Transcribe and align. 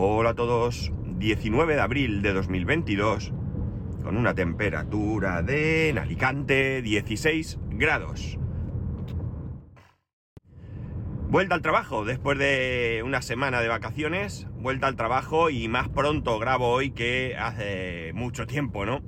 Hola 0.00 0.30
a 0.30 0.34
todos, 0.34 0.92
19 1.18 1.74
de 1.74 1.80
abril 1.80 2.22
de 2.22 2.32
2022, 2.32 3.32
con 4.04 4.16
una 4.16 4.32
temperatura 4.32 5.42
de 5.42 5.88
en 5.88 5.98
Alicante 5.98 6.82
16 6.82 7.58
grados. 7.70 8.38
Vuelta 11.28 11.56
al 11.56 11.62
trabajo, 11.62 12.04
después 12.04 12.38
de 12.38 13.02
una 13.04 13.22
semana 13.22 13.60
de 13.60 13.66
vacaciones, 13.66 14.46
vuelta 14.52 14.86
al 14.86 14.94
trabajo 14.94 15.50
y 15.50 15.66
más 15.66 15.88
pronto 15.88 16.38
grabo 16.38 16.68
hoy 16.68 16.92
que 16.92 17.34
hace 17.36 18.12
mucho 18.14 18.46
tiempo, 18.46 18.86
¿no? 18.86 19.02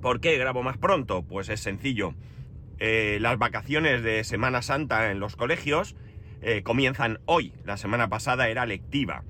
¿Por 0.00 0.22
qué 0.22 0.38
grabo 0.38 0.62
más 0.62 0.78
pronto? 0.78 1.24
Pues 1.24 1.50
es 1.50 1.60
sencillo. 1.60 2.14
Eh, 2.78 3.18
las 3.20 3.36
vacaciones 3.36 4.02
de 4.02 4.24
Semana 4.24 4.62
Santa 4.62 5.10
en 5.10 5.20
los 5.20 5.36
colegios 5.36 5.94
eh, 6.40 6.62
comienzan 6.62 7.20
hoy. 7.26 7.52
La 7.66 7.76
semana 7.76 8.08
pasada 8.08 8.48
era 8.48 8.64
lectiva. 8.64 9.24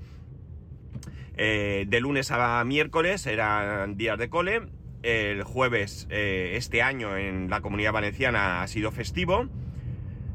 Eh, 1.37 1.85
de 1.87 1.99
lunes 1.99 2.31
a 2.31 2.63
miércoles 2.63 3.25
eran 3.27 3.97
días 3.97 4.17
de 4.17 4.29
cole. 4.29 4.61
El 5.03 5.43
jueves 5.43 6.07
este 6.09 6.81
año 6.81 7.15
en 7.15 7.49
la 7.49 7.61
comunidad 7.61 7.93
valenciana 7.93 8.63
ha 8.63 8.67
sido 8.67 8.91
festivo. 8.91 9.47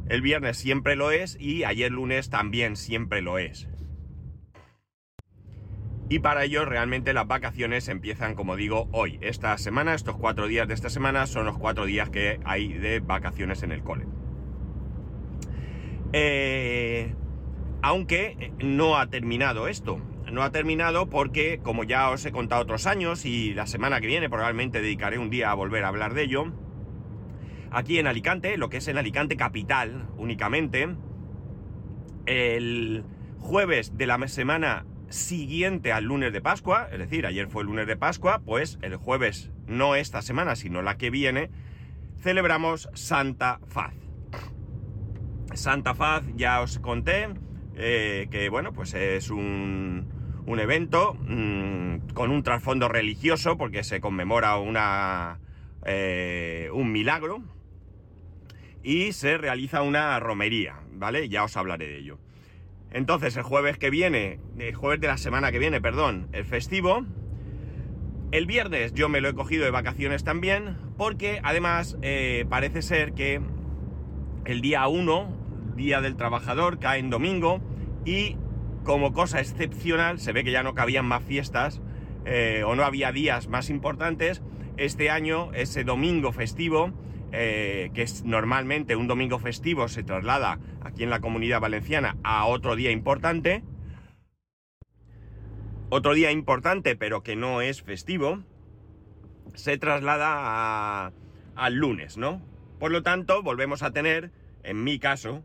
El 0.09 0.23
viernes 0.23 0.59
siempre 0.59 0.95
lo 0.95 1.11
es 1.11 1.37
y 1.41 1.65
ayer 1.65 1.91
lunes 1.91 2.31
también 2.31 2.77
siempre 2.77 3.21
lo 3.21 3.39
es. 3.39 3.69
Y 6.11 6.19
para 6.19 6.43
ello 6.43 6.65
realmente 6.65 7.13
las 7.13 7.29
vacaciones 7.29 7.87
empiezan, 7.89 8.35
como 8.35 8.57
digo, 8.57 8.89
hoy. 8.91 9.21
Esta 9.23 9.57
semana, 9.59 9.95
estos 9.95 10.17
cuatro 10.17 10.49
días 10.49 10.67
de 10.67 10.75
esta 10.75 10.91
semana 10.91 11.29
son 11.29 11.47
los 11.47 11.57
cuatro 11.57 11.87
días 11.87 12.11
que 12.11 12.41
hay 12.45 12.73
de 12.73 12.99
vacaciones 12.99 13.63
en 13.63 13.71
el 13.71 13.85
cole. 13.85 14.07
Eh, 16.13 17.15
aunque 17.81 18.53
no 18.59 18.99
ha 18.99 19.07
terminado 19.07 19.69
esto. 19.69 20.01
No 20.31 20.43
ha 20.43 20.53
terminado 20.53 21.09
porque, 21.09 21.61
como 21.63 21.85
ya 21.85 22.11
os 22.11 22.25
he 22.25 22.33
contado 22.33 22.63
otros 22.63 22.87
años, 22.87 23.25
y 23.25 23.53
la 23.53 23.67
semana 23.67 24.01
que 24.01 24.07
viene 24.07 24.31
probablemente 24.31 24.81
dedicaré 24.81 25.19
un 25.19 25.31
día 25.31 25.51
a 25.51 25.55
volver 25.55 25.85
a 25.85 25.89
hablar 25.89 26.15
de 26.15 26.23
ello, 26.23 26.53
aquí 27.71 27.99
en 27.99 28.07
Alicante, 28.07 28.57
lo 28.57 28.69
que 28.69 28.79
es 28.79 28.89
en 28.89 28.99
Alicante 28.99 29.37
capital 29.37 30.09
únicamente, 30.17 30.89
el 32.27 33.05
jueves 33.39 33.97
de 33.97 34.07
la 34.07 34.29
semana 34.29 34.87
siguiente 35.09 35.93
al 35.93 36.05
lunes 36.05 36.33
de 36.33 36.41
Pascua, 36.41 36.89
es 36.93 36.99
decir, 36.99 37.27
ayer 37.27 37.49
fue 37.49 37.63
el 37.63 37.69
lunes 37.69 37.89
de 37.89 37.97
Pascua, 37.97 38.41
pues 38.45 38.79
el 38.83 38.97
jueves, 38.97 39.51
no 39.67 39.97
esta 39.97 40.23
semana, 40.23 40.55
sino 40.55 40.83
la 40.83 40.97
que 40.97 41.11
viene, 41.11 41.51
celebramos 42.21 42.89
Santa 42.95 43.61
Faz. 43.67 43.95
Santa 45.55 45.95
Faz, 45.95 46.23
ya 46.37 46.61
os 46.61 46.79
conté, 46.79 47.29
eh, 47.75 48.29
que 48.31 48.49
bueno, 48.49 48.73
pues 48.73 48.95
es 48.95 49.31
un, 49.31 50.20
un 50.51 50.59
evento 50.59 51.15
mmm, 51.15 52.13
con 52.13 52.33
un 52.33 52.43
trasfondo 52.43 52.89
religioso, 52.89 53.57
porque 53.57 53.85
se 53.85 54.01
conmemora 54.01 54.57
una, 54.59 55.39
eh, 55.85 56.69
un 56.73 56.91
milagro 56.91 57.43
y 58.83 59.13
se 59.13 59.39
realiza 59.39 59.83
una 59.83 60.19
romería, 60.19 60.81
¿vale? 60.93 61.29
Ya 61.29 61.45
os 61.45 61.57
hablaré 61.57 61.87
de 61.87 61.99
ello. 61.99 62.19
Entonces, 62.91 63.37
el 63.37 63.45
jueves 63.45 63.79
que 63.79 63.91
viene, 63.91 64.41
el 64.59 64.75
jueves 64.75 65.01
de 65.01 65.07
la 65.07 65.19
semana 65.19 65.53
que 65.53 65.61
viene, 65.61 65.81
perdón, 65.81 66.29
el 66.33 66.45
festivo. 66.45 67.07
El 68.33 68.47
viernes 68.47 68.93
yo 68.93 69.09
me 69.09 69.21
lo 69.21 69.29
he 69.29 69.35
cogido 69.35 69.65
de 69.65 69.71
vacaciones 69.71 70.25
también, 70.25 70.77
porque 70.97 71.41
además 71.45 71.97
eh, 72.03 72.45
parece 72.49 72.83
ser 72.83 73.13
que 73.13 73.41
el 74.45 74.61
día 74.61 74.87
1, 74.89 75.75
Día 75.77 76.01
del 76.01 76.17
Trabajador, 76.17 76.81
cae 76.81 76.99
en 76.99 77.11
domingo 77.11 77.61
y 78.05 78.37
como 78.91 79.13
cosa 79.13 79.39
excepcional, 79.39 80.19
se 80.19 80.33
ve 80.33 80.43
que 80.43 80.51
ya 80.51 80.65
no 80.65 80.75
cabían 80.75 81.07
más 81.07 81.23
fiestas 81.23 81.81
eh, 82.25 82.65
o 82.67 82.75
no 82.75 82.83
había 82.83 83.13
días 83.13 83.47
más 83.47 83.71
importantes, 83.71 84.43
este 84.79 85.11
año 85.11 85.53
ese 85.55 85.85
domingo 85.85 86.33
festivo 86.33 86.93
eh, 87.31 87.93
que 87.95 88.03
es 88.03 88.25
normalmente 88.25 88.97
un 88.97 89.07
domingo 89.07 89.39
festivo, 89.39 89.87
se 89.87 90.03
traslada 90.03 90.59
aquí 90.83 91.05
en 91.05 91.11
la 91.11 91.21
comunidad 91.21 91.61
valenciana 91.61 92.17
a 92.25 92.47
otro 92.47 92.75
día 92.75 92.91
importante. 92.91 93.63
Otro 95.89 96.13
día 96.13 96.33
importante, 96.33 96.97
pero 96.97 97.23
que 97.23 97.37
no 97.37 97.61
es 97.61 97.83
festivo, 97.83 98.43
se 99.55 99.79
traslada 99.79 101.13
al 101.55 101.75
lunes, 101.77 102.17
¿no? 102.17 102.43
Por 102.81 102.91
lo 102.91 103.05
tanto, 103.05 103.41
volvemos 103.45 103.85
a 103.85 103.93
tener, 103.93 104.33
en 104.65 104.83
mi 104.83 104.99
caso, 104.99 105.45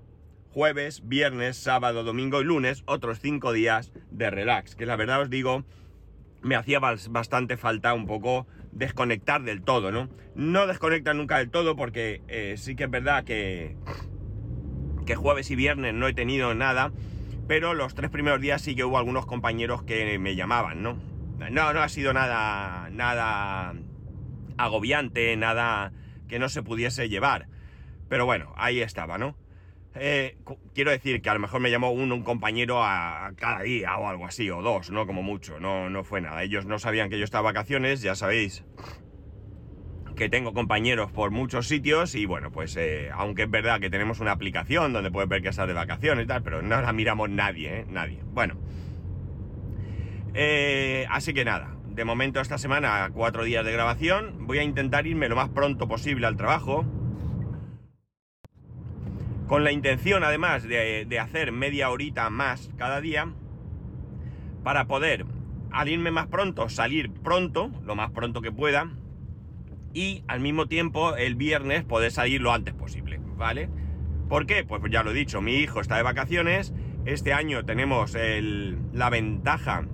jueves, 0.56 1.02
viernes, 1.06 1.58
sábado, 1.58 2.06
domingo 2.06 2.40
y 2.40 2.46
lunes, 2.46 2.84
otros 2.86 3.20
cinco 3.20 3.52
días 3.52 3.92
de 4.10 4.30
relax, 4.30 4.74
que 4.74 4.86
la 4.86 4.96
verdad 4.96 5.24
os 5.24 5.30
digo, 5.30 5.66
me 6.44 6.56
hacía 6.56 6.80
bastante 6.80 7.58
falta 7.58 7.94
un 7.94 8.06
poco 8.08 8.48
desconectar 8.72 9.44
del 9.44 9.64
todo, 9.64 9.92
¿no? 9.92 10.08
No 10.34 10.66
desconectar 10.66 11.14
nunca 11.14 11.40
del 11.40 11.50
todo 11.52 11.76
porque 11.76 12.22
eh, 12.30 12.56
sí 12.58 12.78
que 12.78 12.86
es 12.86 12.90
verdad 12.90 13.26
que, 13.26 13.76
que 15.06 15.18
jueves 15.18 15.52
y 15.52 15.58
viernes 15.58 15.94
no 15.94 16.08
he 16.08 16.14
tenido 16.14 16.56
nada, 16.56 16.94
pero 17.50 17.74
los 17.74 17.94
tres 17.94 18.10
primeros 18.10 18.40
días 18.40 18.62
sí 18.62 18.78
que 18.78 18.86
hubo 18.86 18.98
algunos 18.98 19.26
compañeros 19.26 19.84
que 19.84 20.18
me 20.20 20.38
llamaban, 20.38 20.82
¿no? 20.82 20.98
No, 21.52 21.74
no 21.74 21.82
ha 21.82 21.90
sido 21.90 22.14
nada, 22.14 22.88
nada 22.92 23.76
agobiante, 24.56 25.36
nada 25.36 25.92
que 26.30 26.40
no 26.40 26.48
se 26.48 26.64
pudiese 26.64 27.10
llevar. 27.10 27.50
Pero 28.08 28.26
bueno, 28.26 28.54
ahí 28.56 28.80
estaba, 28.80 29.18
¿no? 29.18 29.36
Eh, 29.98 30.38
quiero 30.74 30.92
decir 30.92 31.22
que 31.22 31.30
a 31.30 31.34
lo 31.34 31.40
mejor 31.40 31.62
me 31.62 31.72
llamó 31.72 31.92
un, 31.92 32.12
un 32.12 32.24
compañero 32.24 32.84
a, 32.84 33.32
cada 33.38 33.62
día 33.62 33.96
o 33.98 34.08
algo 34.08 34.26
así, 34.26 34.50
o 34.50 34.62
dos, 34.62 34.92
¿no? 34.92 35.08
Como 35.08 35.24
mucho, 35.24 35.60
no, 35.60 35.90
no 35.90 36.04
fue 36.04 36.22
nada. 36.22 36.44
Ellos 36.44 36.66
no 36.66 36.80
sabían 36.80 37.10
que 37.10 37.18
yo 37.18 37.24
estaba 37.24 37.50
de 37.50 37.54
vacaciones, 37.54 38.02
ya 38.02 38.16
sabéis 38.16 38.64
que 40.16 40.30
tengo 40.30 40.54
compañeros 40.54 41.12
por 41.12 41.32
muchos 41.32 41.68
sitios 41.68 42.16
y 42.16 42.26
bueno, 42.26 42.52
pues 42.52 42.76
eh, 42.78 43.10
aunque 43.14 43.44
es 43.44 43.50
verdad 43.50 43.80
que 43.80 43.90
tenemos 43.90 44.22
una 44.22 44.32
aplicación 44.32 44.94
donde 44.94 45.12
puedes 45.12 45.30
ver 45.30 45.42
que 45.42 45.50
estás 45.50 45.68
de 45.68 45.74
vacaciones 45.74 46.24
y 46.24 46.28
tal, 46.28 46.42
pero 46.42 46.62
no 46.62 46.82
la 46.82 46.94
miramos 46.94 47.30
nadie, 47.30 47.80
¿eh? 47.80 47.86
Nadie. 47.90 48.20
Bueno. 48.34 48.56
Eh, 50.34 51.06
así 51.10 51.34
que 51.34 51.46
nada, 51.46 51.76
de 51.88 52.06
momento 52.06 52.40
esta 52.40 52.58
semana 52.58 53.10
cuatro 53.14 53.44
días 53.44 53.66
de 53.66 53.72
grabación, 53.72 54.48
voy 54.48 54.60
a 54.60 54.64
intentar 54.64 55.06
irme 55.06 55.30
lo 55.30 55.36
más 55.36 55.50
pronto 55.50 55.88
posible 55.88 56.28
al 56.28 56.38
trabajo 56.38 56.86
con 59.48 59.64
la 59.64 59.72
intención 59.72 60.24
además 60.24 60.64
de, 60.64 61.20
hacer 61.20 61.52
media 61.52 61.90
horita 61.90 62.30
más 62.30 62.72
cada 62.78 63.02
día 63.02 63.32
para 64.64 64.86
poder 64.86 65.26
al 65.72 65.90
irme 65.90 66.12
más 66.12 66.28
pronto 66.28 66.70
salir 66.70 67.12
pronto, 67.12 67.72
lo 67.84 67.96
más 67.96 68.12
pronto 68.12 68.42
que 68.42 68.52
pueda 68.52 68.90
y 69.94 70.24
al 70.28 70.40
mismo 70.40 70.68
tiempo 70.68 71.16
el 71.16 71.36
viernes 71.36 71.84
poder 71.84 72.12
salir 72.12 72.42
lo 72.42 72.52
antes 72.52 72.74
posible, 72.74 73.20
¿vale? 73.38 73.70
¿Por 74.28 74.46
qué? 74.46 74.64
Pues 74.64 74.82
ya 74.92 75.04
lo 75.04 75.12
he 75.12 75.14
dicho, 75.14 75.42
mi 75.42 75.56
hijo 75.58 75.80
está 75.80 75.98
de 75.98 76.04
vacaciones, 76.04 76.74
este 77.06 77.34
año 77.34 77.64
tenemos 77.64 78.16
el, 78.16 78.80
la 78.92 79.10
ventaja 79.10 79.86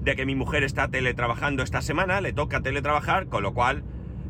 de 0.00 0.16
que 0.16 0.24
mi 0.24 0.34
mujer 0.34 0.64
está 0.64 0.88
teletrabajando 0.88 1.62
esta 1.62 1.82
semana, 1.82 2.20
le 2.20 2.32
toca 2.32 2.62
teletrabajar, 2.62 3.26
con 3.26 3.42
lo 3.42 3.52
cual 3.52 3.84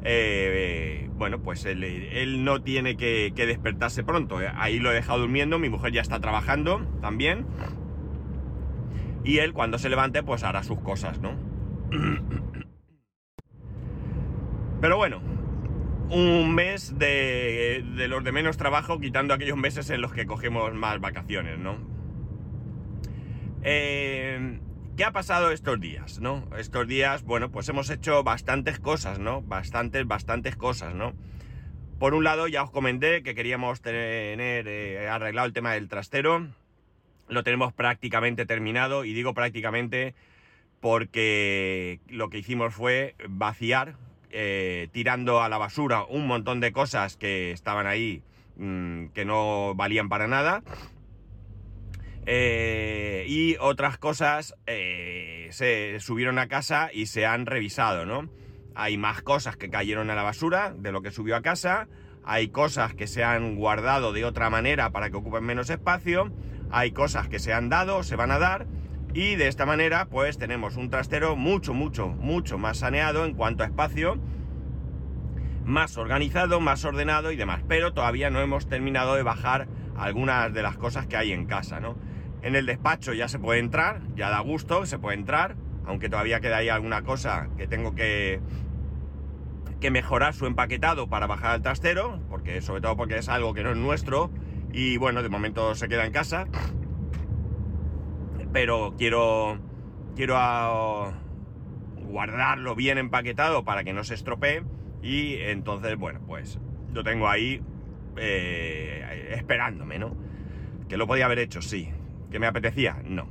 eh, 0.09 1.11
bueno, 1.15 1.43
pues 1.43 1.65
él, 1.65 2.45
no 2.45 2.63
tiene 2.63 2.97
que, 2.97 3.33
despertarse 3.35 4.05
pronto. 4.05 4.39
Ahí 4.55 4.79
lo 4.79 4.93
he 4.93 4.95
dejado 4.95 5.19
durmiendo, 5.19 5.59
mi 5.59 5.69
mujer 5.69 5.93
ya 5.93 6.01
está 6.01 6.21
trabajando 6.21 6.87
también. 7.01 7.45
Y 9.25 9.39
él 9.39 9.53
cuando 9.53 9.79
se 9.79 9.89
levante 9.89 10.23
pues 10.23 10.45
hará 10.45 10.63
sus 10.63 10.79
cosas, 10.79 11.19
¿no? 11.21 11.33
Pero 14.81 14.97
bueno, 14.97 15.21
un 16.11 16.55
mes 16.55 16.97
de, 16.97 17.85
de, 17.97 18.07
los 18.07 18.23
de 18.23 18.31
menos 18.31 18.57
trabajo 18.57 19.01
quitando 19.01 19.35
aquellos 19.35 19.57
meses 19.57 19.91
en 19.91 20.01
los 20.01 20.13
que 20.13 20.25
cogemos 20.27 20.73
más 20.73 21.01
vacaciones, 21.01 21.59
¿no? 21.59 21.79
Eh, 23.65 24.61
¿Qué 24.97 25.05
ha 25.05 25.13
pasado 25.13 25.51
estos 25.51 25.79
días, 25.79 26.21
no? 26.21 26.49
Estos 26.57 26.89
días, 26.89 27.23
bueno, 27.23 27.51
pues 27.51 27.69
hemos 27.69 27.91
hecho 27.91 28.25
bastantes 28.25 28.79
cosas, 28.79 29.19
¿no? 29.19 29.43
Bastantes, 29.43 30.07
bastantes 30.07 30.57
cosas, 30.57 30.95
¿no? 30.95 31.13
Por 31.99 32.15
un 32.15 32.25
lado, 32.25 32.49
ya 32.49 32.63
os 32.63 32.71
comenté 32.71 33.23
que 33.23 33.35
queríamos 33.35 33.83
tener 33.83 34.67
eh, 34.67 35.07
arreglado 35.11 35.47
el 35.49 35.53
tema 35.53 35.75
del 35.75 35.89
trastero. 35.89 36.47
Lo 37.29 37.43
tenemos 37.43 37.75
prácticamente 37.75 38.47
terminado, 38.47 39.05
y 39.05 39.13
digo 39.13 39.35
prácticamente 39.35 40.15
porque 40.81 42.01
lo 42.09 42.31
que 42.31 42.39
hicimos 42.39 42.73
fue 42.73 43.17
vaciar, 43.29 43.97
eh, 44.31 44.89
tirando 44.93 45.43
a 45.43 45.51
la 45.51 45.59
basura 45.59 46.05
un 46.05 46.27
montón 46.27 46.61
de 46.61 46.73
cosas 46.73 47.19
que 47.19 47.51
estaban 47.51 47.87
ahí, 47.87 48.23
mmm, 48.57 49.09
que 49.09 49.27
no 49.27 49.75
valían 49.75 50.09
para 50.09 50.27
nada 50.27 50.63
eh, 52.27 53.25
y 53.29 53.57
otras 53.61 53.99
cosas 53.99 54.57
eh, 54.67 55.49
se 55.53 56.01
subieron 56.01 56.39
a 56.39 56.49
casa 56.49 56.91
y 56.93 57.07
se 57.07 57.25
han 57.25 57.47
revisado, 57.47 58.05
¿no? 58.05 58.29
Hay 58.75 58.99
más 58.99 59.23
cosas 59.23 59.57
que 59.57 59.71
cayeron 59.71 60.11
a 60.11 60.15
la 60.17 60.23
basura 60.23 60.75
de 60.77 60.93
lo 60.93 61.03
que 61.03 61.13
subió 61.13 61.37
a 61.37 61.43
casa, 61.43 61.89
hay 62.25 62.49
cosas 62.49 62.95
que 62.95 63.07
se 63.07 63.23
han 63.23 63.55
guardado 63.55 64.13
de 64.13 64.25
otra 64.25 64.51
manera 64.51 64.91
para 64.91 65.09
que 65.11 65.17
ocupen 65.17 65.45
menos 65.45 65.71
espacio, 65.71 66.33
hay 66.71 66.91
cosas 66.91 67.29
que 67.29 67.39
se 67.39 67.53
han 67.53 67.69
dado, 67.69 68.03
se 68.03 68.17
van 68.17 68.33
a 68.33 68.41
dar 68.41 68.67
Y 69.15 69.37
de 69.37 69.49
esta 69.49 69.65
manera, 69.65 70.07
pues 70.07 70.37
tenemos 70.37 70.77
un 70.77 70.91
trastero 70.91 71.37
mucho, 71.37 71.73
mucho, 71.73 72.09
mucho 72.09 72.59
más 72.59 72.79
saneado 72.79 73.25
en 73.25 73.33
cuanto 73.35 73.63
a 73.63 73.67
espacio, 73.67 74.19
más 75.65 75.97
organizado, 75.97 76.61
más 76.61 76.85
ordenado 76.85 77.33
y 77.33 77.37
demás. 77.37 77.63
Pero 77.67 77.95
todavía 77.95 78.29
no 78.29 78.41
hemos 78.41 78.69
terminado 78.69 79.15
de 79.15 79.23
bajar 79.23 79.69
algunas 79.97 80.53
de 80.53 80.63
las 80.63 80.77
cosas 80.77 81.07
que 81.07 81.17
hay 81.17 81.33
en 81.33 81.47
casa, 81.47 81.81
¿no? 81.81 81.97
En 82.47 82.55
el 82.55 82.65
despacho 82.65 83.13
ya 83.13 83.27
se 83.27 83.41
puede 83.41 83.59
entrar, 83.59 84.03
ya 84.15 84.31
da 84.31 84.39
gusto, 84.39 84.87
se 84.87 85.01
puede 85.01 85.19
entrar, 85.19 85.57
aunque 85.85 86.09
todavía 86.09 86.39
queda 86.39 86.59
ahí 86.59 86.69
alguna 86.69 87.03
cosa 87.03 87.49
que 87.57 87.67
tengo 87.67 87.97
que, 87.97 88.39
que 89.81 89.91
mejorar 89.91 90.33
su 90.33 90.47
empaquetado 90.47 91.09
para 91.09 91.27
bajar 91.27 91.55
al 91.55 91.63
trastero, 91.63 92.21
porque 92.31 92.63
sobre 92.63 92.83
todo 92.83 92.97
porque 92.97 93.19
es 93.19 93.29
algo 93.29 93.53
que 93.53 93.65
no 93.65 93.73
es 93.73 93.77
nuestro 93.77 94.31
y 94.73 94.97
bueno, 94.97 95.25
de 95.25 95.29
momento 95.29 95.75
se 95.75 95.89
queda 95.89 96.07
en 96.07 96.13
casa. 96.13 96.47
Pero 98.53 98.95
quiero 98.97 99.59
quiero 100.15 100.37
ah, 100.37 101.15
guardarlo 101.97 102.77
bien 102.77 102.99
empaquetado 102.99 103.65
para 103.65 103.83
que 103.83 103.93
no 103.93 104.05
se 104.05 104.15
estropee 104.15 104.63
y 105.03 105.35
entonces 105.41 105.97
bueno, 105.97 106.21
pues 106.25 106.61
lo 106.95 107.03
tengo 107.03 107.27
ahí 107.27 107.61
eh, 108.17 109.35
esperándome, 109.37 109.99
¿no? 109.99 110.17
Que 110.89 110.97
lo 110.97 111.09
podía 111.09 111.25
haber 111.25 111.41
hecho, 111.41 111.61
sí. 111.61 111.93
Que 112.31 112.39
me 112.39 112.47
apetecía, 112.47 113.03
no. 113.05 113.29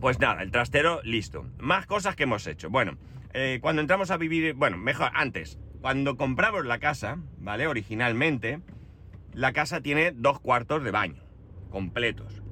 Pues 0.00 0.18
nada, 0.18 0.42
el 0.42 0.50
trastero 0.50 1.00
listo. 1.04 1.46
Más 1.58 1.86
cosas 1.86 2.16
que 2.16 2.24
hemos 2.24 2.46
hecho. 2.46 2.70
Bueno, 2.70 2.98
eh, 3.34 3.58
cuando 3.62 3.80
entramos 3.80 4.10
a 4.10 4.16
vivir, 4.16 4.54
bueno, 4.54 4.76
mejor, 4.76 5.10
antes, 5.14 5.58
cuando 5.80 6.16
compramos 6.16 6.66
la 6.66 6.78
casa, 6.78 7.18
¿vale? 7.38 7.66
Originalmente, 7.66 8.60
la 9.32 9.52
casa 9.52 9.80
tiene 9.80 10.12
dos 10.12 10.40
cuartos 10.40 10.84
de 10.84 10.90
baño, 10.90 11.22
completos. 11.70 12.42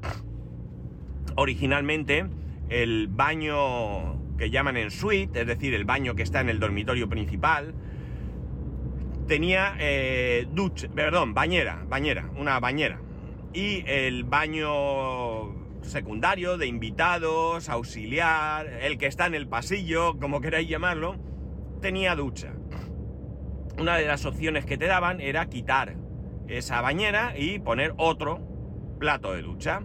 Originalmente, 1.37 2.27
el 2.69 3.09
baño 3.09 4.37
que 4.39 4.51
llaman 4.51 4.77
en 4.77 4.91
suite, 4.91 5.41
es 5.43 5.47
decir, 5.47 5.75
el 5.75 5.85
baño 5.85 6.15
que 6.15 6.23
está 6.23 6.41
en 6.41 6.49
el 6.49 6.61
dormitorio 6.61 7.09
principal, 7.09 7.75
tenía 9.29 9.75
eh, 9.79 10.49
ducha, 10.51 10.89
perdón, 10.89 11.35
bañera, 11.35 11.85
bañera, 11.89 12.31
una 12.37 12.59
bañera. 12.59 13.01
Y 13.53 13.83
el 13.87 14.25
baño 14.25 15.61
secundario, 15.83 16.57
de 16.57 16.67
invitados, 16.67 17.69
auxiliar, 17.69 18.67
el 18.67 18.99
que 18.99 19.07
está 19.07 19.27
en 19.27 19.35
el 19.35 19.49
pasillo, 19.49 20.19
como 20.19 20.41
queráis 20.41 20.69
llamarlo, 20.69 21.17
tenía 21.81 22.15
ducha. 22.15 22.53
Una 23.79 23.97
de 23.97 24.07
las 24.07 24.25
opciones 24.25 24.65
que 24.65 24.77
te 24.77 24.87
daban 24.87 25.21
era 25.21 25.49
quitar 25.49 25.97
esa 26.49 26.81
bañera 26.81 27.35
y 27.37 27.59
poner 27.59 27.95
otro 27.97 28.41
plato 28.99 29.33
de 29.33 29.43
ducha. 29.43 29.83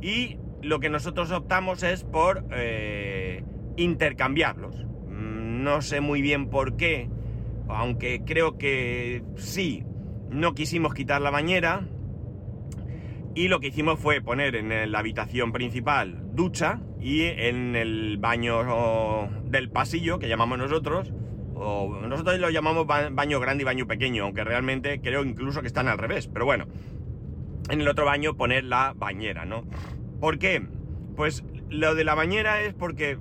Y 0.00 0.38
lo 0.62 0.80
que 0.80 0.88
nosotros 0.88 1.30
optamos 1.32 1.82
es 1.82 2.04
por 2.04 2.44
eh, 2.52 3.44
intercambiarlos. 3.76 4.84
Mm, 5.08 5.62
no 5.62 5.82
sé 5.82 6.00
muy 6.00 6.22
bien 6.22 6.48
por 6.48 6.76
qué, 6.76 7.10
aunque 7.68 8.22
creo 8.24 8.58
que 8.58 9.22
sí, 9.36 9.84
no 10.30 10.54
quisimos 10.54 10.94
quitar 10.94 11.20
la 11.20 11.30
bañera, 11.30 11.86
y 13.36 13.48
lo 13.48 13.60
que 13.60 13.68
hicimos 13.68 14.00
fue 14.00 14.22
poner 14.22 14.56
en 14.56 14.90
la 14.90 14.98
habitación 14.98 15.52
principal 15.52 16.22
ducha 16.32 16.80
y 16.98 17.24
en 17.24 17.76
el 17.76 18.16
baño 18.16 19.28
del 19.44 19.70
pasillo, 19.70 20.18
que 20.18 20.26
llamamos 20.26 20.56
nosotros, 20.56 21.12
o 21.54 22.00
nosotros 22.08 22.38
lo 22.40 22.48
llamamos 22.48 22.86
baño 22.86 23.38
grande 23.38 23.62
y 23.62 23.64
baño 23.66 23.86
pequeño, 23.86 24.24
aunque 24.24 24.42
realmente 24.42 25.02
creo 25.02 25.22
incluso 25.22 25.60
que 25.60 25.66
están 25.66 25.86
al 25.86 25.98
revés. 25.98 26.28
Pero 26.28 26.46
bueno, 26.46 26.64
en 27.68 27.82
el 27.82 27.88
otro 27.88 28.06
baño 28.06 28.38
poner 28.38 28.64
la 28.64 28.94
bañera, 28.96 29.44
¿no? 29.44 29.64
¿Por 30.18 30.38
qué? 30.38 30.66
Pues 31.14 31.44
lo 31.68 31.94
de 31.94 32.04
la 32.04 32.14
bañera 32.14 32.62
es 32.62 32.72
porque 32.72 33.18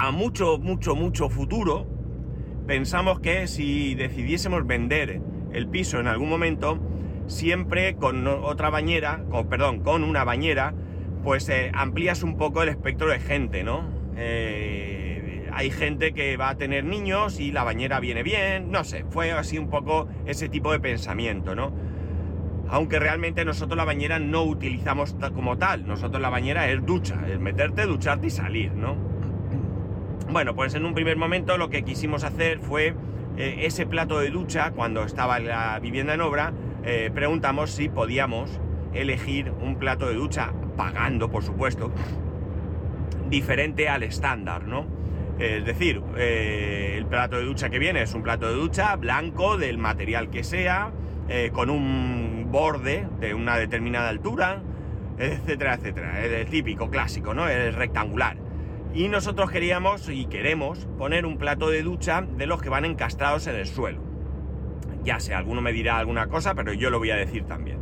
a 0.00 0.10
mucho, 0.10 0.58
mucho, 0.58 0.96
mucho 0.96 1.28
futuro 1.28 1.86
pensamos 2.66 3.20
que 3.20 3.46
si 3.46 3.94
decidiésemos 3.94 4.66
vender 4.66 5.22
el 5.52 5.68
piso 5.68 6.00
en 6.00 6.08
algún 6.08 6.28
momento, 6.28 6.80
siempre 7.28 7.94
con 7.94 8.26
otra 8.26 8.70
bañera, 8.70 9.22
perdón, 9.48 9.80
con 9.80 10.02
una 10.02 10.24
bañera, 10.24 10.74
pues 11.22 11.48
eh, 11.48 11.70
amplías 11.74 12.22
un 12.22 12.36
poco 12.36 12.62
el 12.62 12.70
espectro 12.70 13.08
de 13.08 13.20
gente, 13.20 13.62
¿no? 13.62 13.84
Eh, 14.16 15.48
hay 15.52 15.70
gente 15.70 16.12
que 16.12 16.36
va 16.36 16.50
a 16.50 16.56
tener 16.56 16.84
niños 16.84 17.38
y 17.38 17.52
la 17.52 17.64
bañera 17.64 18.00
viene 18.00 18.22
bien, 18.22 18.70
no 18.70 18.84
sé, 18.84 19.04
fue 19.10 19.32
así 19.32 19.58
un 19.58 19.68
poco 19.68 20.08
ese 20.26 20.48
tipo 20.48 20.72
de 20.72 20.80
pensamiento, 20.80 21.54
¿no? 21.54 21.72
Aunque 22.70 22.98
realmente 22.98 23.44
nosotros 23.44 23.76
la 23.76 23.84
bañera 23.84 24.18
no 24.18 24.42
utilizamos 24.44 25.16
como 25.34 25.58
tal, 25.58 25.86
nosotros 25.86 26.20
la 26.20 26.30
bañera 26.30 26.68
es 26.70 26.84
ducha, 26.84 27.20
es 27.30 27.38
meterte, 27.38 27.86
ducharte 27.86 28.26
y 28.26 28.30
salir, 28.30 28.72
¿no? 28.72 28.96
Bueno, 30.30 30.54
pues 30.54 30.74
en 30.74 30.84
un 30.84 30.94
primer 30.94 31.16
momento 31.16 31.56
lo 31.56 31.70
que 31.70 31.82
quisimos 31.82 32.24
hacer 32.24 32.60
fue 32.60 32.94
eh, 33.36 33.60
ese 33.62 33.86
plato 33.86 34.18
de 34.18 34.30
ducha, 34.30 34.72
cuando 34.72 35.02
estaba 35.02 35.38
la 35.38 35.78
vivienda 35.80 36.14
en 36.14 36.20
obra, 36.20 36.52
eh, 36.90 37.10
preguntamos 37.14 37.70
si 37.70 37.90
podíamos 37.90 38.50
elegir 38.94 39.52
un 39.60 39.76
plato 39.76 40.08
de 40.08 40.14
ducha, 40.14 40.54
pagando 40.74 41.30
por 41.30 41.42
supuesto, 41.44 41.92
diferente 43.28 43.90
al 43.90 44.04
estándar, 44.04 44.66
¿no? 44.66 44.86
Es 45.38 45.66
decir, 45.66 46.02
eh, 46.16 46.94
el 46.96 47.04
plato 47.04 47.36
de 47.36 47.44
ducha 47.44 47.68
que 47.68 47.78
viene 47.78 48.00
es 48.00 48.14
un 48.14 48.22
plato 48.22 48.48
de 48.48 48.54
ducha 48.54 48.96
blanco, 48.96 49.58
del 49.58 49.76
material 49.76 50.30
que 50.30 50.42
sea, 50.42 50.90
eh, 51.28 51.50
con 51.52 51.68
un 51.68 52.46
borde 52.50 53.06
de 53.20 53.34
una 53.34 53.58
determinada 53.58 54.08
altura, 54.08 54.62
etcétera, 55.18 55.74
etcétera. 55.74 56.24
Es 56.24 56.32
el 56.32 56.46
típico, 56.46 56.88
clásico, 56.88 57.34
¿no? 57.34 57.50
Es 57.50 57.74
rectangular. 57.74 58.38
Y 58.94 59.08
nosotros 59.08 59.50
queríamos 59.50 60.08
y 60.08 60.24
queremos 60.24 60.86
poner 60.96 61.26
un 61.26 61.36
plato 61.36 61.68
de 61.68 61.82
ducha 61.82 62.22
de 62.22 62.46
los 62.46 62.62
que 62.62 62.70
van 62.70 62.86
encastrados 62.86 63.46
en 63.46 63.56
el 63.56 63.66
suelo. 63.66 64.07
Ya 65.08 65.20
sé, 65.20 65.34
alguno 65.34 65.62
me 65.62 65.72
dirá 65.72 65.96
alguna 65.96 66.26
cosa, 66.26 66.54
pero 66.54 66.74
yo 66.74 66.90
lo 66.90 66.98
voy 66.98 67.10
a 67.10 67.16
decir 67.16 67.44
también. 67.44 67.78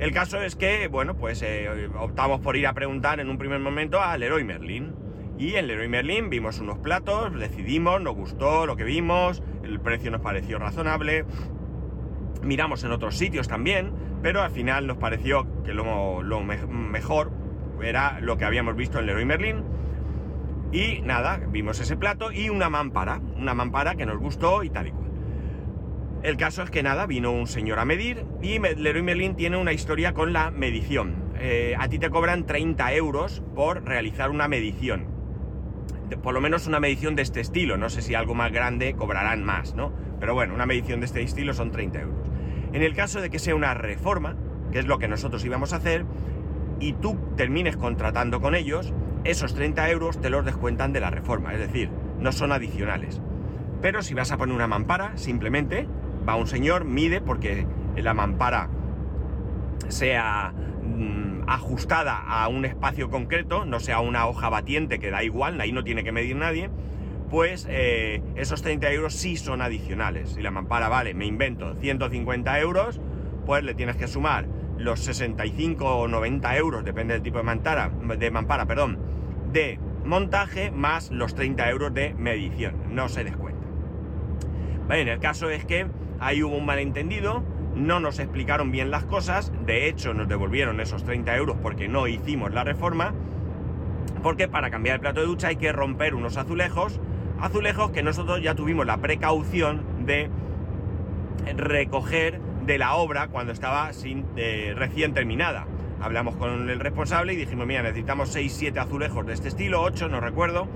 El 0.00 0.10
caso 0.10 0.42
es 0.42 0.56
que, 0.56 0.88
bueno, 0.88 1.16
pues 1.16 1.42
eh, 1.42 1.88
optamos 1.96 2.40
por 2.40 2.56
ir 2.56 2.66
a 2.66 2.72
preguntar 2.72 3.20
en 3.20 3.30
un 3.30 3.38
primer 3.38 3.60
momento 3.60 4.02
al 4.02 4.18
Leroy 4.18 4.42
Merlin. 4.42 4.92
Y 5.38 5.54
en 5.54 5.68
Leroy 5.68 5.86
Merlin 5.86 6.28
vimos 6.28 6.58
unos 6.58 6.78
platos, 6.78 7.38
decidimos, 7.38 8.00
nos 8.00 8.16
gustó 8.16 8.66
lo 8.66 8.74
que 8.74 8.82
vimos, 8.82 9.44
el 9.62 9.78
precio 9.78 10.10
nos 10.10 10.22
pareció 10.22 10.58
razonable. 10.58 11.24
Miramos 12.42 12.82
en 12.82 12.90
otros 12.90 13.16
sitios 13.16 13.46
también, 13.46 13.92
pero 14.20 14.42
al 14.42 14.50
final 14.50 14.88
nos 14.88 14.96
pareció 14.96 15.46
que 15.62 15.72
lo, 15.72 16.20
lo 16.24 16.40
mejor 16.40 17.30
era 17.80 18.18
lo 18.18 18.38
que 18.38 18.44
habíamos 18.44 18.74
visto 18.74 18.98
en 18.98 19.06
Leroy 19.06 19.24
Merlin. 19.24 19.62
Y 20.72 21.00
nada, 21.02 21.40
vimos 21.48 21.78
ese 21.78 21.96
plato 21.96 22.32
y 22.32 22.48
una 22.48 22.68
mampara, 22.68 23.20
una 23.36 23.54
mampara 23.54 23.94
que 23.94 24.04
nos 24.04 24.18
gustó 24.18 24.64
y 24.64 24.70
tal 24.70 24.88
y 24.88 24.90
cual. 24.90 25.09
El 26.22 26.36
caso 26.36 26.62
es 26.62 26.70
que 26.70 26.82
nada, 26.82 27.06
vino 27.06 27.32
un 27.32 27.46
señor 27.46 27.78
a 27.78 27.86
medir 27.86 28.26
y 28.42 28.58
Leroy 28.58 29.02
Merlin 29.02 29.36
tiene 29.36 29.56
una 29.56 29.72
historia 29.72 30.12
con 30.12 30.34
la 30.34 30.50
medición. 30.50 31.14
Eh, 31.38 31.74
a 31.78 31.88
ti 31.88 31.98
te 31.98 32.10
cobran 32.10 32.44
30 32.44 32.92
euros 32.92 33.42
por 33.54 33.84
realizar 33.84 34.30
una 34.30 34.46
medición. 34.46 35.18
por 36.22 36.34
lo 36.34 36.40
menos 36.40 36.66
una 36.66 36.80
medición 36.80 37.16
de 37.16 37.22
este 37.22 37.40
estilo. 37.40 37.78
No 37.78 37.88
sé 37.88 38.02
si 38.02 38.14
algo 38.14 38.34
más 38.34 38.52
grande 38.52 38.94
cobrarán 38.94 39.44
más, 39.44 39.74
¿no? 39.74 39.92
Pero 40.18 40.34
bueno, 40.34 40.54
una 40.54 40.66
medición 40.66 41.00
de 41.00 41.06
este 41.06 41.22
estilo 41.22 41.54
son 41.54 41.70
30 41.70 42.00
euros. 42.00 42.28
En 42.72 42.82
el 42.82 42.94
caso 42.94 43.20
de 43.20 43.30
que 43.30 43.38
sea 43.38 43.54
una 43.54 43.72
reforma, 43.72 44.36
que 44.72 44.80
es 44.80 44.86
lo 44.86 44.98
que 44.98 45.08
nosotros 45.08 45.44
íbamos 45.44 45.72
a 45.72 45.76
hacer, 45.76 46.04
y 46.80 46.94
tú 46.94 47.16
termines 47.36 47.76
contratando 47.76 48.40
con 48.40 48.54
ellos, 48.54 48.92
esos 49.24 49.54
30 49.54 49.88
euros 49.90 50.20
te 50.20 50.30
los 50.30 50.44
descuentan 50.44 50.92
de 50.92 51.00
la 51.00 51.10
reforma, 51.10 51.54
es 51.54 51.60
decir, 51.60 51.90
no 52.18 52.32
son 52.32 52.52
adicionales. 52.52 53.20
Pero 53.80 54.02
si 54.02 54.12
vas 54.12 54.32
a 54.32 54.36
poner 54.36 54.54
una 54.54 54.66
mampara, 54.66 55.16
simplemente 55.16 55.86
va 56.28 56.36
un 56.36 56.46
señor, 56.46 56.84
mide 56.84 57.20
porque 57.20 57.66
la 57.96 58.14
mampara 58.14 58.68
sea 59.88 60.52
mm, 60.82 61.48
ajustada 61.48 62.16
a 62.16 62.48
un 62.48 62.64
espacio 62.64 63.10
concreto, 63.10 63.64
no 63.64 63.80
sea 63.80 64.00
una 64.00 64.26
hoja 64.26 64.48
batiente 64.48 64.98
que 64.98 65.10
da 65.10 65.22
igual, 65.22 65.60
ahí 65.60 65.72
no 65.72 65.84
tiene 65.84 66.04
que 66.04 66.12
medir 66.12 66.36
nadie, 66.36 66.70
pues 67.30 67.66
eh, 67.70 68.22
esos 68.34 68.62
30 68.62 68.90
euros 68.92 69.14
sí 69.14 69.36
son 69.36 69.62
adicionales. 69.62 70.30
Si 70.30 70.42
la 70.42 70.50
mampara 70.50 70.88
vale, 70.88 71.14
me 71.14 71.26
invento, 71.26 71.74
150 71.76 72.60
euros, 72.60 73.00
pues 73.46 73.64
le 73.64 73.74
tienes 73.74 73.96
que 73.96 74.08
sumar 74.08 74.46
los 74.78 75.00
65 75.00 75.84
o 75.84 76.08
90 76.08 76.56
euros, 76.56 76.84
depende 76.84 77.14
del 77.14 77.22
tipo 77.22 77.38
de 77.38 77.44
mampara, 77.44 77.90
de 78.18 78.30
mampara, 78.30 78.66
perdón, 78.66 78.98
de 79.52 79.78
montaje 80.04 80.70
más 80.70 81.10
los 81.10 81.34
30 81.34 81.68
euros 81.70 81.94
de 81.94 82.14
medición, 82.14 82.74
no 82.90 83.08
se 83.08 83.24
descuenta. 83.24 83.66
en 84.90 85.08
el 85.08 85.20
caso 85.20 85.50
es 85.50 85.64
que 85.64 85.86
ahí 86.20 86.42
hubo 86.42 86.56
un 86.56 86.66
malentendido, 86.66 87.42
no 87.74 87.98
nos 87.98 88.18
explicaron 88.18 88.70
bien 88.70 88.90
las 88.90 89.04
cosas, 89.04 89.52
de 89.64 89.88
hecho 89.88 90.14
nos 90.14 90.28
devolvieron 90.28 90.80
esos 90.80 91.04
30 91.04 91.36
euros 91.36 91.56
porque 91.62 91.88
no 91.88 92.06
hicimos 92.06 92.52
la 92.52 92.62
reforma, 92.62 93.14
porque 94.22 94.48
para 94.48 94.70
cambiar 94.70 94.96
el 94.96 95.00
plato 95.00 95.20
de 95.20 95.26
ducha 95.26 95.48
hay 95.48 95.56
que 95.56 95.72
romper 95.72 96.14
unos 96.14 96.36
azulejos, 96.36 97.00
azulejos 97.40 97.90
que 97.90 98.02
nosotros 98.02 98.42
ya 98.42 98.54
tuvimos 98.54 98.86
la 98.86 98.98
precaución 98.98 99.82
de 100.04 100.30
recoger 101.56 102.40
de 102.66 102.78
la 102.78 102.94
obra 102.94 103.28
cuando 103.28 103.52
estaba 103.52 103.90
eh, 104.36 104.74
recién 104.76 105.14
terminada. 105.14 105.66
hablamos 106.00 106.36
con 106.36 106.68
el 106.68 106.80
responsable 106.80 107.32
y 107.32 107.36
dijimos, 107.36 107.66
mira, 107.66 107.82
necesitamos 107.82 108.30
6, 108.30 108.52
7 108.52 108.78
azulejos 108.78 109.26
de 109.26 109.32
este 109.32 109.48
estilo, 109.48 109.82
8, 109.82 110.08
no 110.08 110.20
recuerdo, 110.20 110.68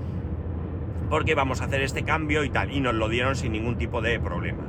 porque 1.09 1.35
vamos 1.35 1.61
a 1.61 1.65
hacer 1.65 1.81
este 1.81 2.03
cambio 2.03 2.43
y 2.43 2.49
tal. 2.49 2.71
Y 2.71 2.79
nos 2.79 2.95
lo 2.95 3.09
dieron 3.09 3.35
sin 3.35 3.51
ningún 3.51 3.77
tipo 3.77 4.01
de 4.01 4.19
problema. 4.19 4.63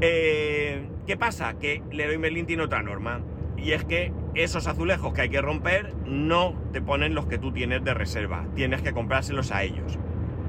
Eh, 0.00 0.88
¿Qué 1.06 1.16
pasa? 1.16 1.54
Que 1.58 1.82
Leroy 1.90 2.18
Merlin 2.18 2.46
tiene 2.46 2.62
otra 2.62 2.82
norma. 2.82 3.20
Y 3.56 3.72
es 3.72 3.84
que 3.84 4.12
esos 4.34 4.66
azulejos 4.66 5.14
que 5.14 5.22
hay 5.22 5.28
que 5.30 5.40
romper 5.40 5.94
no 6.04 6.54
te 6.72 6.82
ponen 6.82 7.14
los 7.14 7.26
que 7.26 7.38
tú 7.38 7.52
tienes 7.52 7.82
de 7.84 7.94
reserva. 7.94 8.44
Tienes 8.54 8.82
que 8.82 8.92
comprárselos 8.92 9.50
a 9.50 9.62
ellos. 9.62 9.98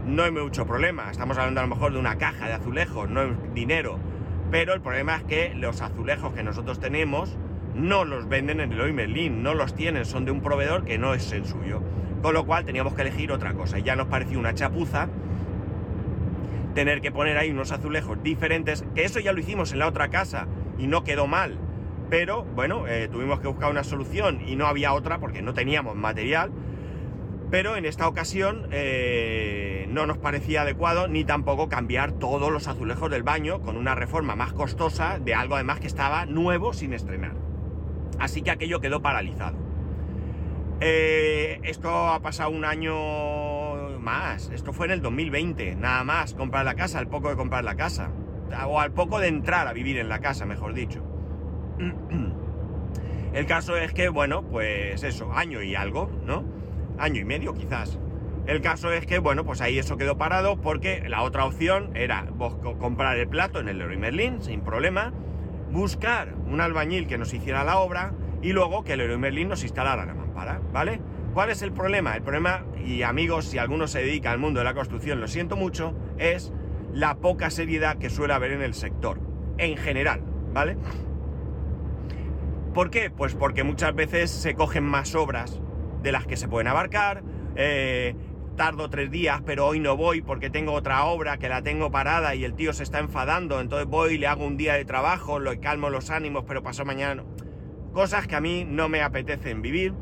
No 0.06 0.24
hay 0.24 0.32
mucho 0.32 0.66
problema. 0.66 1.10
Estamos 1.10 1.38
hablando 1.38 1.62
a 1.62 1.63
lo 1.63 1.70
mejor 1.70 1.94
de 1.94 2.00
una 2.00 2.18
caja 2.18 2.48
de 2.48 2.54
azulejos, 2.54 3.10
no 3.10 3.22
es 3.22 3.54
dinero. 3.54 4.00
Pero 4.51 4.74
el 4.74 4.82
problema 4.82 5.18
es 5.18 5.24
que 5.24 5.54
los 5.54 5.82
azulejos 5.82 6.34
que 6.34 6.44
nosotros 6.44 6.80
tenemos 6.80 7.38
no 7.75 8.06
los 8.06 8.27
venden 8.27 8.60
en 8.60 8.72
Leroy 8.72 8.94
Merlin, 8.94 9.44
no 9.44 9.54
los 9.54 9.75
tienen, 9.75 10.06
son 10.06 10.25
de 10.25 10.32
un 10.32 10.42
proveedor 10.42 10.84
que 10.84 10.98
no 10.98 11.13
es 11.13 11.32
el 11.32 11.46
suyo. 11.46 11.82
Con 12.22 12.34
lo 12.34 12.46
cual 12.46 12.66
teníamos 12.66 12.94
que 12.94 13.04
elegir 13.04 13.32
otra 13.32 13.54
cosa. 13.54 13.80
Y 13.80 13.84
ya 13.84 13.96
nos 13.96 14.08
pareció 14.08 14.39
una 14.39 14.54
chapuza 14.54 15.08
tener 16.74 17.02
que 17.02 17.12
poner 17.12 17.38
ahí 17.38 17.52
unos 17.52 17.72
azulejos 17.72 18.22
diferentes, 18.24 18.86
que 18.96 19.04
eso 19.04 19.20
ya 19.20 19.34
lo 19.34 19.40
hicimos 19.40 19.72
en 19.72 19.80
la 19.80 19.88
otra 19.88 20.10
casa 20.10 20.48
y 20.78 20.88
no 20.88 21.04
quedó 21.04 21.28
mal. 21.28 21.58
Pero 22.10 22.44
bueno, 22.44 22.88
eh, 22.88 23.10
tuvimos 23.12 23.40
que 23.40 23.48
buscar 23.48 23.70
una 23.70 23.84
solución 23.84 24.42
y 24.48 24.56
no 24.56 24.68
había 24.68 24.94
otra 24.94 25.20
porque 25.20 25.42
no 25.42 25.54
teníamos 25.54 25.96
material. 25.96 26.52
Pero 27.50 27.78
en 27.78 27.86
esta 27.86 28.08
ocasión 28.08 28.68
eh, 28.72 29.88
no 29.90 30.06
nos 30.06 30.18
parecía 30.18 30.64
adecuado 30.64 31.08
ni 31.08 31.24
tampoco 31.24 31.70
cambiar 31.70 32.12
todos 32.12 32.52
los 32.52 32.68
azulejos 32.68 33.10
del 33.10 33.24
baño 33.24 33.62
con 33.62 33.78
una 33.78 33.96
reforma 33.96 34.36
más 34.36 34.52
costosa 34.52 35.20
de 35.20 35.34
algo 35.34 35.56
además 35.56 35.80
que 35.80 35.88
estaba 35.88 36.26
nuevo 36.26 36.74
sin 36.74 36.94
estrenar. 36.94 37.34
Así 38.20 38.42
que 38.42 38.52
aquello 38.52 38.82
quedó 38.82 39.02
paralizado. 39.02 39.58
Eh, 40.80 41.60
esto 41.64 41.90
ha 41.90 42.22
pasado 42.22 42.52
un 42.52 42.66
año 42.66 42.94
Esto 44.54 44.72
fue 44.72 44.86
en 44.86 44.94
el 44.94 45.02
2020, 45.02 45.76
nada 45.76 46.04
más. 46.04 46.34
Comprar 46.34 46.64
la 46.64 46.76
casa, 46.76 47.00
al 47.00 47.08
poco 47.08 47.30
de 47.30 47.36
comprar 47.36 47.64
la 47.64 47.76
casa. 47.76 48.10
O 48.66 48.80
al 48.80 48.94
poco 48.94 49.20
de 49.20 49.28
entrar 49.28 49.68
a 49.68 49.74
vivir 49.74 49.98
en 49.98 50.08
la 50.08 50.20
casa, 50.20 50.46
mejor 50.46 50.74
dicho. 50.74 51.04
El 53.34 53.46
caso 53.46 53.76
es 53.76 53.94
que, 53.94 54.08
bueno, 54.08 54.44
pues 54.44 55.04
eso, 55.04 55.34
año 55.34 55.62
y 55.62 55.76
algo, 55.76 56.10
¿no? 56.26 56.46
Año 56.98 57.20
y 57.20 57.26
medio 57.26 57.54
quizás. 57.54 58.00
El 58.46 58.62
caso 58.62 58.94
es 58.94 59.06
que, 59.06 59.20
bueno, 59.20 59.44
pues 59.44 59.60
ahí 59.60 59.78
eso 59.78 59.98
quedó 59.98 60.18
parado 60.18 60.62
porque 60.62 61.04
la 61.08 61.22
otra 61.24 61.46
opción 61.46 61.92
era 61.94 62.28
comprar 62.80 63.18
el 63.18 63.28
plato 63.28 63.60
en 63.60 63.68
el 63.68 63.78
Leroy 63.78 63.98
Merlin, 63.98 64.42
sin 64.42 64.62
problema, 64.62 65.12
buscar 65.72 66.34
un 66.50 66.62
albañil 66.62 67.08
que 67.08 67.18
nos 67.18 67.34
hiciera 67.34 67.66
la 67.66 67.78
obra 67.80 68.14
y 68.42 68.54
luego 68.54 68.86
que 68.86 68.94
el 68.94 69.00
Leroy 69.00 69.18
Merlin 69.18 69.50
nos 69.50 69.64
instalara 69.64 70.06
la 70.06 70.14
mampara, 70.14 70.62
¿vale? 70.72 71.02
¿Cuál 71.38 71.51
es 71.51 71.62
el 71.62 71.72
problema? 71.72 72.15
El 72.15 72.24
problema, 72.24 72.65
y 72.84 73.03
amigos, 73.03 73.46
si 73.46 73.60
alguno 73.60 73.86
se 73.86 74.00
dedica 74.00 74.32
al 74.32 74.39
mundo 74.39 74.60
de 74.60 74.63
la 74.63 74.74
construcción, 74.74 75.22
lo 75.22 75.27
siento 75.27 75.56
mucho, 75.56 75.94
es 76.17 76.51
la 76.94 77.17
poca 77.17 77.51
seriedad 77.51 78.00
que 78.00 78.10
suele 78.10 78.34
haber 78.34 78.53
en 78.53 78.63
el 78.63 78.74
sector, 78.74 79.20
en 79.60 79.77
general, 79.77 80.22
¿vale? 80.51 80.77
¿Por 82.74 82.89
qué? 82.89 83.12
Pues 83.12 83.36
porque 83.36 83.63
muchas 83.63 83.94
veces 83.94 84.32
se 84.32 84.56
cogen 84.56 84.84
más 84.84 85.13
obras 85.13 85.62
de 86.01 86.12
las 86.12 86.25
que 86.25 86.38
se 86.38 86.48
pueden 86.48 86.70
abarcar, 86.70 87.22
eh, 87.56 88.15
tardo 88.56 88.89
tres 88.89 89.12
días, 89.12 89.44
pero 89.46 89.67
hoy 89.67 89.79
no 89.79 89.96
voy 89.96 90.24
porque 90.24 90.50
tengo 90.50 90.74
otra 90.74 91.06
obra 91.06 91.38
que 91.38 91.50
la 91.50 91.62
tengo 91.62 91.91
parada 91.91 92.34
y 92.34 92.46
el 92.46 92.56
tío 92.56 92.74
se 92.74 92.82
está 92.82 92.98
enfadando, 92.98 93.62
entonces 93.62 93.88
voy 93.88 94.15
y 94.15 94.17
le 94.17 94.25
hago 94.25 94.44
un 94.44 94.58
día 94.58 94.74
de 94.74 94.86
trabajo, 94.86 95.38
lo 95.38 95.51
calmo 95.62 95.91
los 95.91 96.10
ánimos, 96.10 96.46
pero 96.48 96.63
pasó 96.63 96.84
mañana. 96.84 97.24
Cosas 97.94 98.25
que 98.25 98.36
a 98.36 98.41
mí 98.41 98.65
no 98.67 98.89
me 98.89 99.03
apetecen 99.03 99.62
vivir 99.62 99.94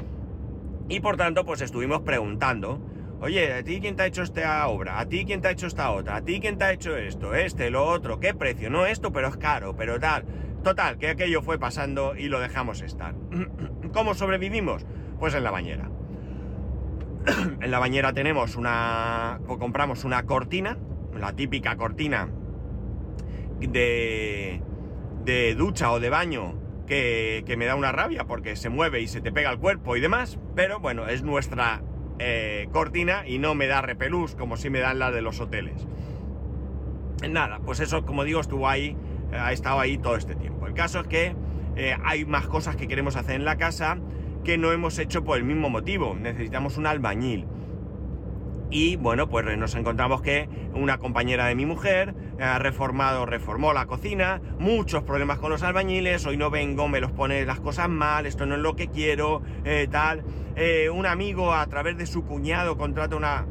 y 0.87 0.99
por 0.99 1.17
tanto, 1.17 1.45
pues 1.45 1.61
estuvimos 1.61 2.01
preguntando, 2.01 2.79
oye, 3.19 3.53
¿a 3.53 3.63
ti 3.63 3.79
quién 3.81 3.95
te 3.95 4.03
ha 4.03 4.05
hecho 4.05 4.21
esta 4.21 4.67
obra? 4.67 4.99
¿A 4.99 5.07
ti 5.07 5.25
quién 5.25 5.41
te 5.41 5.47
ha 5.47 5.51
hecho 5.51 5.67
esta 5.67 5.91
otra? 5.91 6.17
¿A 6.17 6.21
ti 6.21 6.39
quién 6.39 6.57
te 6.57 6.65
ha 6.65 6.71
hecho 6.71 6.95
esto? 6.95 7.33
Este, 7.33 7.71
lo 7.71 7.85
otro, 7.85 8.19
¿qué 8.19 8.33
precio? 8.33 8.69
No 8.69 8.85
esto, 8.85 9.11
pero 9.11 9.29
es 9.29 9.37
caro, 9.37 9.75
pero 9.75 9.99
tal. 9.99 10.25
Total, 10.63 10.97
que 10.97 11.09
aquello 11.09 11.41
fue 11.41 11.57
pasando 11.57 12.15
y 12.15 12.27
lo 12.27 12.39
dejamos 12.39 12.81
estar. 12.81 13.15
¿Cómo 13.93 14.13
sobrevivimos? 14.13 14.85
Pues 15.19 15.33
en 15.33 15.43
la 15.43 15.51
bañera. 15.51 15.89
en 17.61 17.71
la 17.71 17.79
bañera 17.79 18.13
tenemos 18.13 18.55
una... 18.55 19.39
compramos 19.47 20.03
una 20.03 20.23
cortina, 20.23 20.77
la 21.19 21.33
típica 21.33 21.75
cortina 21.77 22.29
de, 23.59 24.61
de 25.23 25.55
ducha 25.55 25.91
o 25.91 25.99
de 25.99 26.09
baño 26.09 26.64
que, 26.85 27.55
me 27.57 27.65
da 27.65 27.75
una 27.75 27.91
rabia 27.91 28.25
porque 28.25 28.55
se 28.55 28.69
mueve 28.69 29.01
y 29.01 29.07
se 29.07 29.21
te 29.21 29.31
pega 29.31 29.51
el 29.51 29.59
cuerpo 29.59 29.95
y 29.95 30.01
demás, 30.01 30.39
pero 30.55 30.79
bueno, 30.79 31.07
es 31.07 31.23
nuestra 31.23 31.81
eh, 32.19 32.67
cortina 32.71 33.27
y 33.27 33.39
no 33.39 33.55
me 33.55 33.67
da 33.67 33.81
repelús 33.81 34.35
como 34.35 34.57
si 34.57 34.69
me 34.69 34.79
dan 34.79 34.99
la 34.99 35.11
de 35.11 35.21
los 35.21 35.39
hoteles. 35.39 35.87
Nada, 37.29 37.59
pues 37.65 37.79
eso, 37.79 38.05
como 38.05 38.23
digo, 38.23 38.39
estuvo 38.39 38.67
ahí, 38.67 38.95
ha 39.31 39.51
estado 39.51 39.79
ahí 39.79 39.97
todo 39.97 40.15
este 40.15 40.35
tiempo. 40.35 40.67
El 40.67 40.73
caso 40.73 40.99
es 40.99 41.07
que 41.07 41.35
eh, 41.75 41.95
hay 42.03 42.25
más 42.25 42.47
cosas 42.47 42.75
que 42.75 42.87
queremos 42.87 43.15
hacer 43.15 43.35
en 43.35 43.45
la 43.45 43.57
casa 43.57 43.97
que 44.43 44.57
no 44.57 44.71
hemos 44.71 44.99
hecho 44.99 45.23
por 45.23 45.37
el 45.37 45.43
mismo 45.43 45.69
motivo. 45.69 46.15
Necesitamos 46.15 46.77
un 46.77 46.87
albañil. 46.87 47.47
Y 48.69 48.95
bueno, 48.95 49.29
pues 49.29 49.45
nos 49.57 49.75
encontramos 49.75 50.22
que 50.22 50.50
una 50.74 50.98
compañera 50.98 51.45
de 51.45 51.55
mi 51.55 51.65
mujer 51.65 52.15
ha 52.39 52.60
reformado, 52.60 53.25
reformó 53.25 53.74
la 53.74 53.86
cocina, 53.86 54.41
muchos 54.60 55.03
problemas 55.03 55.38
con 55.38 55.51
los 55.51 55.63
albañiles, 55.63 56.25
hoy 56.25 56.38
no 56.38 56.50
vengo, 56.50 56.88
me 56.88 57.00
los 57.00 57.12
pone 57.12 57.45
las 57.45 57.60
cosas 57.60 57.89
mal, 57.89 58.25
esto 58.25 58.45
no 58.45 58.55
es 58.55 58.62
lo 58.62 58.75
que 58.75 58.88
quiero, 58.88 59.43
eh, 59.63 59.88
tal. 59.89 60.24
Eh, 60.55 60.89
un 60.89 61.05
amigo 61.05 61.53
a 61.53 61.65
través 61.67 61.98
de 61.98 62.05
su 62.05 62.25
cuñado 62.25 62.77
contrata 62.77 63.15
una, 63.15 63.45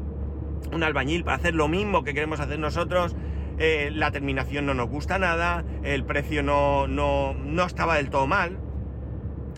un 0.71 0.83
albañil 0.83 1.23
para 1.23 1.37
hacer 1.37 1.55
lo 1.55 1.67
mismo 1.67 2.03
que 2.03 2.13
queremos 2.13 2.39
hacer 2.39 2.59
nosotros. 2.59 3.15
Eh, 3.57 3.89
la 3.93 4.11
terminación 4.11 4.65
no 4.65 4.73
nos 4.73 4.89
gusta 4.89 5.17
nada, 5.17 5.63
el 5.83 6.03
precio 6.03 6.43
no, 6.43 6.87
no, 6.87 7.33
no 7.33 7.63
estaba 7.63 7.95
del 7.95 8.09
todo 8.09 8.27
mal, 8.27 8.59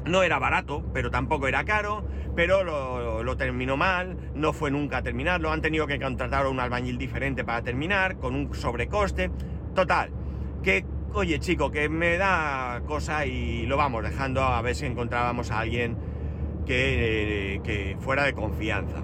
no 0.07 0.23
era 0.23 0.39
barato, 0.39 0.83
pero 0.93 1.11
tampoco 1.11 1.47
era 1.47 1.63
caro, 1.65 2.05
pero 2.35 2.63
lo, 2.63 3.37
terminó 3.37 3.77
mal, 3.77 4.17
no 4.35 4.53
fue 4.53 4.71
nunca 4.71 4.97
a 4.97 5.03
terminarlo, 5.03 5.51
han 5.51 5.61
tenido 5.61 5.87
que 5.87 5.99
contratar 5.99 6.45
a 6.45 6.49
un 6.49 6.59
albañil 6.59 6.97
diferente 6.97 7.43
para 7.43 7.61
terminar, 7.61 8.17
con 8.17 8.35
un 8.35 8.53
sobrecoste. 8.53 9.31
Total, 9.75 10.11
que, 10.63 10.85
oye 11.13 11.39
chico, 11.39 11.71
que 11.71 11.89
me 11.89 12.17
da 12.17 12.81
cosa 12.85 13.25
y 13.25 13.65
lo 13.65 13.77
vamos 13.77 14.03
dejando 14.03 14.43
a 14.43 14.61
ver 14.61 14.75
si 14.75 14.85
encontrábamos 14.85 15.51
a 15.51 15.59
alguien 15.59 15.97
que, 16.65 17.61
que 17.63 17.97
fuera 17.99 18.23
de 18.23 18.33
confianza. 18.33 19.01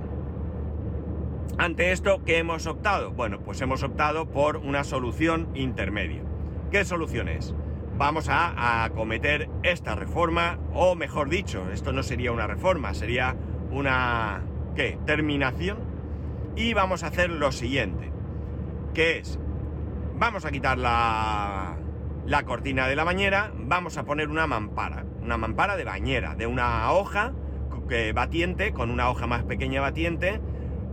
Ante 1.57 1.91
esto, 1.91 2.23
¿qué 2.25 2.39
hemos 2.39 2.65
optado? 2.65 3.11
Bueno, 3.11 3.39
pues 3.39 3.61
hemos 3.61 3.83
optado 3.83 4.29
por 4.29 4.57
una 4.57 4.83
solución 4.83 5.49
intermedia. 5.53 6.23
¿Qué 6.71 6.83
solución 6.83 7.29
es? 7.29 7.53
Vamos 7.97 8.29
a 8.29 8.83
acometer 8.83 9.49
esta 9.63 9.95
reforma, 9.95 10.57
o 10.73 10.95
mejor 10.95 11.29
dicho, 11.29 11.69
esto 11.71 11.91
no 11.93 12.03
sería 12.03 12.31
una 12.31 12.47
reforma, 12.47 12.93
sería 12.93 13.35
una, 13.71 14.41
¿qué? 14.75 14.97
Terminación. 15.05 15.77
Y 16.55 16.73
vamos 16.73 17.03
a 17.03 17.07
hacer 17.07 17.29
lo 17.29 17.51
siguiente, 17.51 18.11
que 18.93 19.19
es, 19.19 19.39
vamos 20.15 20.45
a 20.45 20.51
quitar 20.51 20.77
la, 20.77 21.77
la 22.25 22.43
cortina 22.43 22.87
de 22.87 22.95
la 22.95 23.03
bañera, 23.03 23.51
vamos 23.55 23.97
a 23.97 24.03
poner 24.03 24.29
una 24.29 24.45
mampara, 24.47 25.05
una 25.21 25.37
mampara 25.37 25.75
de 25.75 25.83
bañera, 25.83 26.35
de 26.35 26.47
una 26.47 26.91
hoja 26.91 27.33
batiente, 28.13 28.73
con 28.73 28.89
una 28.89 29.09
hoja 29.09 29.27
más 29.27 29.43
pequeña 29.43 29.81
batiente, 29.81 30.41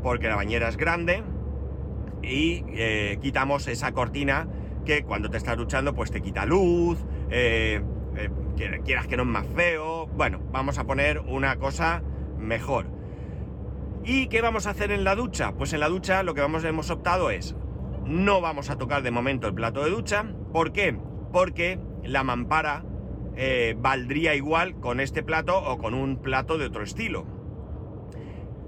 porque 0.03 0.29
la 0.29 0.37
bañera 0.37 0.69
es 0.69 0.77
grande, 0.77 1.23
y 2.23 2.65
eh, 2.69 3.19
quitamos 3.23 3.67
esa 3.69 3.93
cortina 3.93 4.47
cuando 5.07 5.31
te 5.31 5.37
estás 5.37 5.57
duchando 5.57 5.95
pues 5.95 6.11
te 6.11 6.21
quita 6.21 6.45
luz, 6.45 6.99
eh, 7.31 7.81
eh, 8.17 8.81
quieras 8.85 9.07
que 9.07 9.17
no 9.17 9.23
es 9.23 9.29
más 9.29 9.47
feo. 9.55 10.07
Bueno, 10.09 10.41
vamos 10.51 10.79
a 10.79 10.85
poner 10.85 11.21
una 11.21 11.57
cosa 11.57 12.03
mejor. 12.39 12.87
¿Y 14.05 14.27
qué 14.27 14.41
vamos 14.41 14.67
a 14.67 14.71
hacer 14.71 14.91
en 14.91 15.05
la 15.05 15.15
ducha? 15.15 15.53
Pues 15.53 15.73
en 15.73 15.81
la 15.81 15.89
ducha 15.89 16.23
lo 16.23 16.35
que 16.35 16.41
vamos, 16.41 16.65
hemos 16.65 16.91
optado 16.91 17.31
es, 17.31 17.55
no 18.05 18.41
vamos 18.41 18.71
a 18.71 18.79
tocar 18.79 19.03
de 19.03 19.11
momento 19.11 19.47
el 19.47 19.55
plato 19.55 19.85
de 19.85 19.91
ducha. 19.91 20.25
¿Por 20.53 20.73
qué? 20.73 20.99
Porque 21.33 21.79
la 22.03 22.25
mampara 22.25 22.85
eh, 23.37 23.77
valdría 23.79 24.35
igual 24.35 24.81
con 24.81 25.01
este 25.01 25.23
plato 25.23 25.57
o 25.57 25.79
con 25.79 25.95
un 25.95 26.17
plato 26.17 26.59
de 26.59 26.67
otro 26.67 26.83
estilo. 26.83 27.27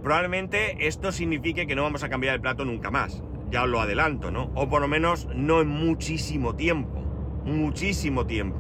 Probablemente 0.02 0.87
esto 0.87 1.12
signifique 1.12 1.67
que 1.67 1.75
no 1.75 1.83
vamos 1.83 2.05
a 2.05 2.09
cambiar 2.09 2.35
el 2.35 2.41
plato 2.41 2.64
nunca 2.64 2.91
más 2.91 3.23
ya 3.53 3.65
os 3.65 3.69
lo 3.69 3.81
adelanto, 3.81 4.31
¿no? 4.31 4.51
O 4.55 4.69
por 4.69 4.81
lo 4.81 4.89
menos 4.89 5.29
no 5.35 5.61
en 5.61 5.69
muchísimo 5.69 6.57
tiempo, 6.57 7.01
muchísimo 7.45 8.27
tiempo. 8.27 8.59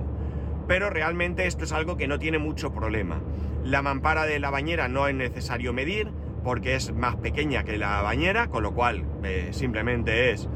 Pero 0.68 0.90
realmente 0.90 1.46
esto 1.46 1.64
es 1.64 1.72
algo 1.72 1.96
que 1.96 2.06
no 2.06 2.18
tiene 2.18 2.38
mucho 2.38 2.72
problema. 2.72 3.20
La 3.64 3.82
mampara 3.82 4.26
de 4.26 4.38
la 4.38 4.50
bañera 4.50 4.88
no 4.88 5.08
es 5.08 5.14
necesario 5.14 5.72
medir 5.72 6.12
porque 6.44 6.74
es 6.74 6.92
más 6.92 7.16
pequeña 7.16 7.64
que 7.64 7.78
la 7.78 8.02
bañera, 8.02 8.48
con 8.48 8.62
lo 8.62 8.74
cual 8.74 9.04
eh, 9.24 9.48
simplemente 9.52 10.30
es 10.30 10.48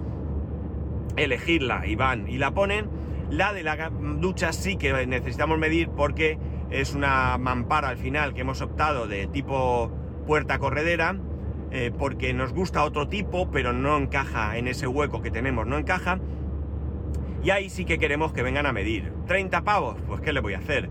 elegirla 1.17 1.87
y 1.87 1.97
van 1.97 2.29
y 2.29 2.37
la 2.37 2.53
ponen. 2.53 2.91
La 3.31 3.53
de 3.53 3.63
la 3.63 3.91
ducha 3.91 4.53
sí 4.53 4.77
que 4.77 5.07
necesitamos 5.07 5.59
medir 5.59 5.89
porque 5.89 6.39
es 6.71 6.95
una 6.95 7.39
mampara 7.39 7.89
al 7.89 7.97
final 7.97 8.35
que 8.35 8.43
hemos 8.43 8.61
optado 8.61 9.07
de 9.07 9.27
tipo 9.29 9.91
puerta 10.27 10.59
corredera, 10.59 11.17
eh, 11.71 11.91
porque 11.97 12.33
nos 12.33 12.53
gusta 12.53 12.85
otro 12.85 13.09
tipo, 13.09 13.51
pero 13.51 13.73
no 13.73 13.97
encaja 13.97 14.57
en 14.57 14.69
ese 14.69 14.87
hueco 14.87 15.23
que 15.23 15.31
tenemos, 15.31 15.67
no 15.67 15.79
encaja. 15.79 16.21
Y 17.43 17.51
ahí 17.51 17.71
sí 17.71 17.85
que 17.85 17.99
queremos 17.99 18.33
que 18.33 18.43
vengan 18.43 18.67
a 18.67 18.73
medir. 18.73 19.13
¿30 19.27 19.63
pavos? 19.63 19.97
Pues 20.07 20.21
¿qué 20.21 20.33
le 20.33 20.41
voy 20.41 20.55
a 20.55 20.59
hacer? 20.59 20.91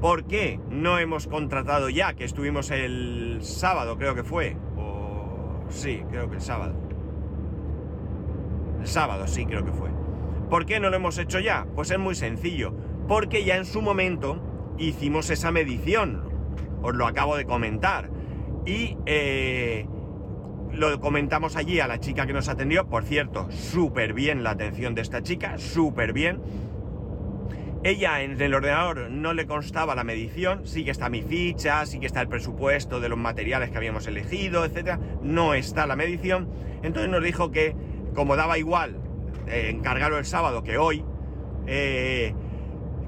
¿Por 0.00 0.24
qué 0.24 0.60
no 0.68 0.98
hemos 0.98 1.26
contratado 1.26 1.88
ya, 1.88 2.14
que 2.14 2.24
estuvimos 2.24 2.70
el 2.70 3.38
sábado, 3.40 3.96
creo 3.96 4.14
que 4.14 4.22
fue? 4.22 4.56
O... 4.76 5.64
Sí, 5.70 6.02
creo 6.10 6.28
que 6.28 6.36
el 6.36 6.42
sábado. 6.42 6.74
El 8.80 8.86
sábado, 8.86 9.26
sí, 9.26 9.46
creo 9.46 9.64
que 9.64 9.72
fue. 9.72 9.88
¿Por 10.50 10.66
qué 10.66 10.78
no 10.78 10.90
lo 10.90 10.96
hemos 10.96 11.16
hecho 11.18 11.40
ya? 11.40 11.66
Pues 11.74 11.90
es 11.90 11.98
muy 11.98 12.14
sencillo. 12.14 12.74
Porque 13.08 13.44
ya 13.44 13.56
en 13.56 13.64
su 13.64 13.80
momento 13.80 14.74
hicimos 14.78 15.30
esa 15.30 15.50
medición. 15.50 16.22
Os 16.82 16.94
lo 16.94 17.06
acabo 17.06 17.36
de 17.36 17.46
comentar. 17.46 18.10
Y 18.66 18.98
eh, 19.06 19.86
lo 20.74 21.00
comentamos 21.00 21.56
allí 21.56 21.80
a 21.80 21.86
la 21.86 22.00
chica 22.00 22.26
que 22.26 22.32
nos 22.32 22.48
atendió. 22.48 22.86
Por 22.88 23.04
cierto, 23.04 23.50
súper 23.50 24.12
bien 24.12 24.42
la 24.42 24.50
atención 24.50 24.94
de 24.94 25.02
esta 25.02 25.22
chica, 25.22 25.58
súper 25.58 26.12
bien. 26.12 26.40
Ella 27.84 28.22
en 28.22 28.40
el 28.40 28.54
ordenador 28.54 29.10
no 29.10 29.34
le 29.34 29.46
constaba 29.46 29.94
la 29.94 30.04
medición, 30.04 30.66
sí 30.66 30.84
que 30.84 30.90
está 30.90 31.10
mi 31.10 31.20
ficha, 31.20 31.84
sí 31.84 32.00
que 32.00 32.06
está 32.06 32.22
el 32.22 32.28
presupuesto 32.28 32.98
de 32.98 33.10
los 33.10 33.18
materiales 33.18 33.70
que 33.70 33.76
habíamos 33.76 34.06
elegido, 34.06 34.64
etc. 34.64 34.98
No 35.22 35.52
está 35.52 35.86
la 35.86 35.94
medición. 35.94 36.48
Entonces 36.82 37.10
nos 37.10 37.22
dijo 37.22 37.50
que, 37.50 37.76
como 38.14 38.36
daba 38.36 38.56
igual 38.56 38.96
eh, 39.46 39.68
encargarlo 39.70 40.16
el 40.16 40.24
sábado 40.24 40.64
que 40.64 40.78
hoy, 40.78 41.04
eh, 41.66 42.34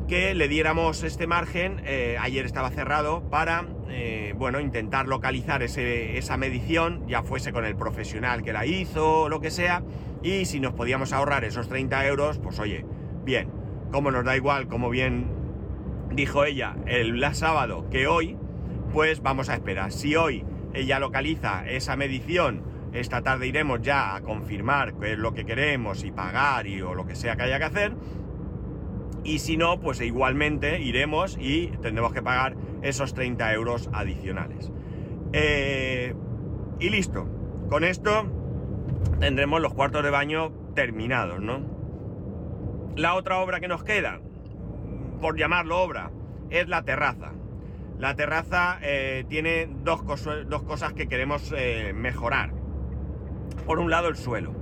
que 0.09 0.35
le 0.35 0.47
diéramos 0.47 1.03
este 1.03 1.27
margen, 1.27 1.81
eh, 1.87 2.19
ayer 2.21 2.45
estaba 2.45 2.71
cerrado, 2.71 3.29
para, 3.31 3.65
eh, 3.89 4.35
bueno, 4.37 4.61
intentar 4.61 5.07
localizar 5.07 5.63
esa 5.63 6.37
medición, 6.37 7.07
ya 7.07 7.23
fuese 7.23 7.53
con 7.53 7.65
el 7.65 7.77
profesional 7.77 8.43
que 8.43 8.53
la 8.53 8.67
hizo 8.67 9.23
o 9.23 9.29
lo 9.29 9.41
que 9.41 9.51
sea, 9.51 9.83
y 10.23 10.45
si 10.45 10.61
nos 10.61 10.73
podíamos 10.73 11.13
ahorrar 11.13 11.45
esos 11.45 11.69
30 11.69 12.07
euros, 12.07 12.39
pues 12.39 12.59
oye, 12.59 12.85
bien, 13.25 13.51
como 13.93 14.11
nos 14.11 14.25
da 14.25 14.37
igual, 14.37 14.69
como 14.69 14.91
bien 14.91 15.27
dijo 16.13 16.45
ella 16.45 16.77
el 16.87 17.23
sábado 17.35 17.89
que 17.91 18.07
hoy, 18.07 18.37
pues 18.93 19.23
vamos 19.23 19.49
a 19.49 19.55
esperar. 19.55 19.93
Si 19.93 20.17
hoy 20.17 20.45
ella 20.75 20.99
localiza 20.99 21.69
esa 21.69 21.97
medición, 21.97 22.63
esta 22.93 23.23
tarde 23.23 23.47
iremos 23.47 23.83
ya 23.83 24.15
a 24.15 24.23
confirmar 24.23 24.95
qué 24.95 25.13
es 25.13 25.19
lo 25.19 25.35
que 25.35 25.45
queremos 25.45 26.05
y 26.05 26.11
pagar 26.11 26.67
y 26.67 26.81
o 26.81 26.95
lo 26.95 27.07
que 27.07 27.15
sea 27.15 27.37
que 27.37 27.43
haya 27.43 27.59
que 27.59 27.65
hacer 27.65 27.93
y 29.27 29.41
si 29.41 29.57
no, 29.57 29.81
pues 29.81 30.01
igualmente 30.01 30.81
iremos 30.81 31.37
y 31.41 31.69
tendremos 31.83 32.13
que 32.13 32.23
pagar 32.23 32.57
esos 32.83 33.13
30 33.13 33.53
euros 33.55 33.91
adicionales. 33.93 34.71
Eh, 35.33 36.15
y 36.79 36.91
listo. 36.91 37.29
Con 37.69 37.83
esto 37.83 38.27
tendremos 39.19 39.61
los 39.61 39.75
cuartos 39.75 40.05
de 40.05 40.11
baño 40.11 40.53
terminados, 40.75 41.41
¿no? 41.41 41.61
La 42.95 43.15
otra 43.15 43.39
obra 43.39 43.59
que 43.59 43.67
nos 43.67 43.83
queda, 43.83 44.21
por 45.21 45.37
llamarlo 45.37 45.81
obra, 45.81 46.13
es 46.51 46.69
la 46.69 46.85
terraza. 46.85 47.33
La 47.99 48.15
terraza 48.15 48.79
eh, 48.83 49.25
tiene 49.29 49.69
dos, 49.83 50.03
dos, 50.49 50.63
cosas 50.63 50.93
que 50.93 51.09
queremos 51.09 51.53
eh, 51.57 51.93
mejorar. 51.95 52.53
Por 53.67 53.81
un 53.81 53.91
lado, 53.91 54.09
el 54.09 54.17
suelo. 54.17 54.55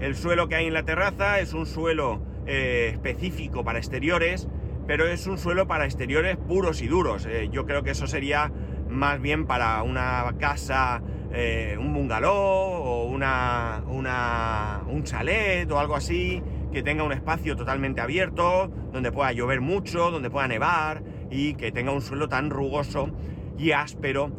El 0.00 0.14
suelo 0.14 0.48
que 0.48 0.56
hay 0.56 0.66
en 0.66 0.74
la 0.74 0.84
terraza 0.84 1.40
es 1.40 1.54
un 1.54 1.66
suelo 1.66 2.20
eh, 2.46 2.90
específico 2.92 3.64
para 3.64 3.78
exteriores, 3.78 4.48
pero 4.86 5.06
es 5.06 5.26
un 5.26 5.38
suelo 5.38 5.66
para 5.66 5.84
exteriores 5.84 6.36
puros 6.36 6.82
y 6.82 6.88
duros. 6.88 7.26
Eh, 7.26 7.48
yo 7.52 7.66
creo 7.66 7.82
que 7.82 7.90
eso 7.90 8.06
sería 8.06 8.52
más 8.88 9.20
bien 9.20 9.46
para 9.46 9.82
una 9.82 10.34
casa, 10.38 11.02
eh, 11.32 11.76
un 11.78 11.94
bungalow 11.94 12.32
o 12.34 13.04
una, 13.04 13.84
una, 13.88 14.82
un 14.88 15.04
chalet 15.04 15.70
o 15.70 15.78
algo 15.78 15.94
así, 15.94 16.42
que 16.72 16.82
tenga 16.82 17.04
un 17.04 17.12
espacio 17.12 17.56
totalmente 17.56 18.00
abierto, 18.00 18.70
donde 18.92 19.12
pueda 19.12 19.32
llover 19.32 19.60
mucho, 19.60 20.10
donde 20.10 20.30
pueda 20.30 20.48
nevar 20.48 21.02
y 21.30 21.54
que 21.54 21.70
tenga 21.70 21.92
un 21.92 22.02
suelo 22.02 22.28
tan 22.28 22.50
rugoso 22.50 23.10
y 23.58 23.72
áspero 23.72 24.32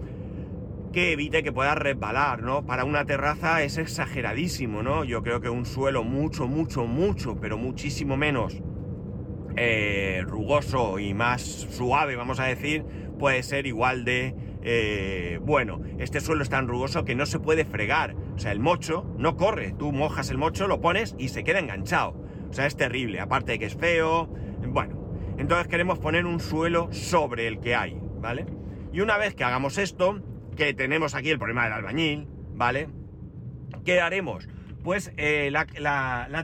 que 0.91 1.11
evite 1.11 1.43
que 1.43 1.51
pueda 1.51 1.75
resbalar, 1.75 2.43
¿no? 2.43 2.65
Para 2.65 2.85
una 2.85 3.05
terraza 3.05 3.63
es 3.63 3.77
exageradísimo, 3.77 4.83
¿no? 4.83 5.03
Yo 5.03 5.23
creo 5.23 5.41
que 5.41 5.49
un 5.49 5.65
suelo 5.65 6.03
mucho, 6.03 6.47
mucho, 6.47 6.85
mucho, 6.85 7.37
pero 7.39 7.57
muchísimo 7.57 8.17
menos 8.17 8.61
eh, 9.55 10.23
rugoso 10.25 10.99
y 10.99 11.13
más 11.13 11.41
suave, 11.41 12.15
vamos 12.15 12.39
a 12.39 12.45
decir, 12.45 12.83
puede 13.19 13.43
ser 13.43 13.67
igual 13.67 14.05
de 14.05 14.35
eh, 14.63 15.39
bueno. 15.41 15.81
Este 15.97 16.19
suelo 16.19 16.43
es 16.43 16.49
tan 16.49 16.67
rugoso 16.67 17.05
que 17.05 17.15
no 17.15 17.25
se 17.25 17.39
puede 17.39 17.65
fregar. 17.65 18.15
O 18.35 18.39
sea, 18.39 18.51
el 18.51 18.59
mocho 18.59 19.05
no 19.17 19.35
corre. 19.35 19.73
Tú 19.77 19.91
mojas 19.91 20.29
el 20.29 20.37
mocho, 20.37 20.67
lo 20.67 20.81
pones 20.81 21.15
y 21.17 21.29
se 21.29 21.43
queda 21.43 21.59
enganchado. 21.59 22.11
O 22.49 22.53
sea, 22.53 22.65
es 22.65 22.75
terrible. 22.75 23.19
Aparte 23.19 23.53
de 23.53 23.59
que 23.59 23.65
es 23.65 23.75
feo. 23.75 24.27
Bueno, 24.67 25.33
entonces 25.37 25.67
queremos 25.67 25.99
poner 25.99 26.25
un 26.25 26.39
suelo 26.39 26.89
sobre 26.91 27.47
el 27.47 27.59
que 27.59 27.75
hay, 27.75 27.99
¿vale? 28.19 28.45
Y 28.93 29.01
una 29.01 29.17
vez 29.17 29.35
que 29.35 29.43
hagamos 29.43 29.77
esto, 29.77 30.21
que 30.61 30.75
tenemos 30.75 31.15
aquí 31.15 31.31
el 31.31 31.39
problema 31.39 31.63
del 31.63 31.73
albañil, 31.73 32.27
¿vale? 32.53 32.87
¿Qué 33.83 33.99
haremos? 33.99 34.47
Pues 34.83 35.11
eh, 35.17 35.49
la, 35.49 35.65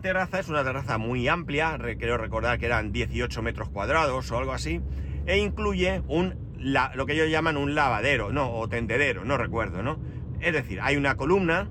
terraza 0.01 0.39
es 0.39 0.49
una 0.49 0.63
terraza 0.63 0.97
muy 0.97 1.27
amplia, 1.27 1.77
quiero 1.99 2.17
recordar 2.17 2.57
que 2.57 2.65
eran 2.65 2.91
18 2.91 3.43
metros 3.43 3.69
cuadrados 3.69 4.31
o 4.31 4.37
algo 4.39 4.53
así, 4.53 4.81
e 5.27 5.37
incluye 5.37 6.01
un, 6.07 6.33
lo 6.57 7.05
que 7.05 7.13
ellos 7.13 7.29
llaman 7.29 7.57
un 7.57 7.75
lavadero, 7.75 8.31
no, 8.31 8.55
o 8.55 8.67
tendedero, 8.67 9.23
no 9.23 9.37
recuerdo, 9.37 9.83
¿no? 9.83 9.99
Es 10.39 10.51
decir, 10.51 10.79
hay 10.81 10.95
una 10.95 11.15
columna 11.15 11.69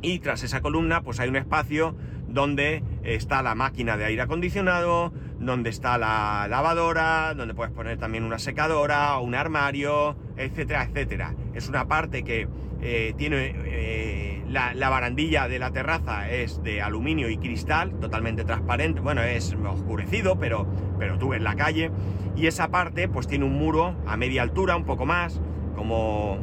y 0.00 0.20
tras 0.20 0.44
esa 0.44 0.62
columna 0.62 1.02
pues 1.02 1.20
hay 1.20 1.28
un 1.28 1.36
espacio 1.36 1.94
donde 2.26 2.82
está 3.02 3.42
la 3.42 3.54
máquina 3.54 3.98
de 3.98 4.06
aire 4.06 4.22
acondicionado, 4.22 5.12
donde 5.40 5.68
está 5.68 5.98
la 5.98 6.46
lavadora, 6.48 7.34
donde 7.34 7.52
puedes 7.52 7.74
poner 7.74 7.98
también 7.98 8.24
una 8.24 8.38
secadora, 8.38 9.18
un 9.18 9.34
armario, 9.34 10.16
etcétera, 10.36 10.84
etcétera. 10.84 11.34
Es 11.54 11.68
una 11.68 11.86
parte 11.86 12.24
que 12.24 12.48
eh, 12.82 13.14
tiene 13.16 13.54
eh, 13.66 14.44
la, 14.48 14.88
barandilla 14.90 15.48
de 15.48 15.58
la 15.58 15.70
terraza 15.70 16.30
es 16.30 16.62
de 16.62 16.82
aluminio 16.82 17.28
y 17.28 17.38
cristal, 17.38 17.98
totalmente 18.00 18.44
transparente. 18.44 19.00
Bueno, 19.00 19.22
es 19.22 19.54
oscurecido, 19.54 20.38
pero, 20.38 20.66
pero 20.98 21.18
tú 21.18 21.30
ves 21.30 21.42
la 21.42 21.56
calle. 21.56 21.90
Y 22.36 22.46
esa 22.46 22.68
parte, 22.68 23.08
pues 23.08 23.26
tiene 23.26 23.44
un 23.44 23.54
muro 23.54 23.94
a 24.06 24.16
media 24.16 24.42
altura, 24.42 24.76
un 24.76 24.84
poco 24.84 25.06
más, 25.06 25.40
como, 25.76 26.38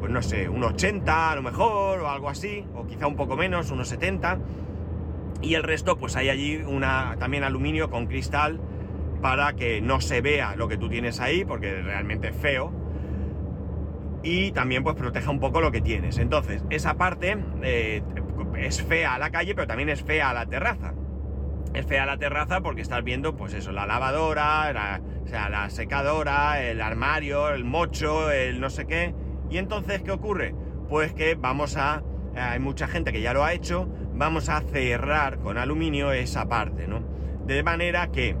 pues 0.00 0.12
no 0.12 0.22
sé, 0.22 0.48
un 0.48 0.62
80 0.62 1.32
a 1.32 1.36
lo 1.36 1.42
mejor, 1.42 2.00
o 2.00 2.08
algo 2.08 2.28
así, 2.28 2.64
o 2.74 2.86
quizá 2.86 3.06
un 3.06 3.16
poco 3.16 3.36
menos, 3.36 3.70
unos 3.70 3.88
70 3.88 4.38
y 5.42 5.54
el 5.54 5.64
resto 5.64 5.98
pues 5.98 6.14
hay 6.14 6.28
allí 6.28 6.56
una 6.56 7.16
también 7.18 7.42
aluminio 7.42 7.90
con 7.90 8.06
cristal 8.06 8.60
para 9.20 9.54
que 9.54 9.80
no 9.80 10.00
se 10.00 10.20
vea 10.20 10.54
lo 10.56 10.68
que 10.68 10.76
tú 10.76 10.88
tienes 10.88 11.20
ahí 11.20 11.44
porque 11.44 11.82
realmente 11.82 12.28
es 12.28 12.36
feo 12.36 12.72
y 14.22 14.52
también 14.52 14.82
pues 14.82 14.96
proteja 14.96 15.30
un 15.30 15.40
poco 15.40 15.60
lo 15.60 15.72
que 15.72 15.80
tienes. 15.80 16.18
Entonces 16.18 16.64
esa 16.70 16.94
parte 16.94 17.36
eh, 17.62 18.02
es 18.56 18.82
fea 18.82 19.14
a 19.14 19.18
la 19.18 19.30
calle 19.30 19.54
pero 19.54 19.66
también 19.66 19.88
es 19.88 20.02
fea 20.02 20.30
a 20.30 20.34
la 20.34 20.46
terraza. 20.46 20.94
Es 21.74 21.86
fea 21.86 22.04
la 22.04 22.18
terraza 22.18 22.60
porque 22.60 22.82
estás 22.82 23.02
viendo 23.02 23.36
pues 23.36 23.54
eso 23.54 23.72
la 23.72 23.86
lavadora 23.86 24.72
la, 24.72 25.00
o 25.24 25.26
sea 25.26 25.48
la 25.48 25.70
secadora 25.70 26.62
el 26.62 26.80
armario 26.80 27.50
el 27.50 27.64
mocho 27.64 28.30
el 28.30 28.60
no 28.60 28.70
sé 28.70 28.86
qué. 28.86 29.14
Y 29.50 29.58
entonces 29.58 30.02
qué 30.02 30.12
ocurre 30.12 30.54
pues 30.88 31.12
que 31.14 31.34
vamos 31.34 31.76
a 31.76 32.02
hay 32.34 32.60
mucha 32.60 32.86
gente 32.86 33.12
que 33.12 33.20
ya 33.20 33.34
lo 33.34 33.44
ha 33.44 33.52
hecho 33.52 33.88
vamos 34.14 34.48
a 34.48 34.60
cerrar 34.60 35.38
con 35.38 35.58
aluminio 35.58 36.12
esa 36.12 36.48
parte, 36.48 36.86
¿no? 36.86 37.02
De 37.46 37.62
manera 37.62 38.08
que 38.12 38.36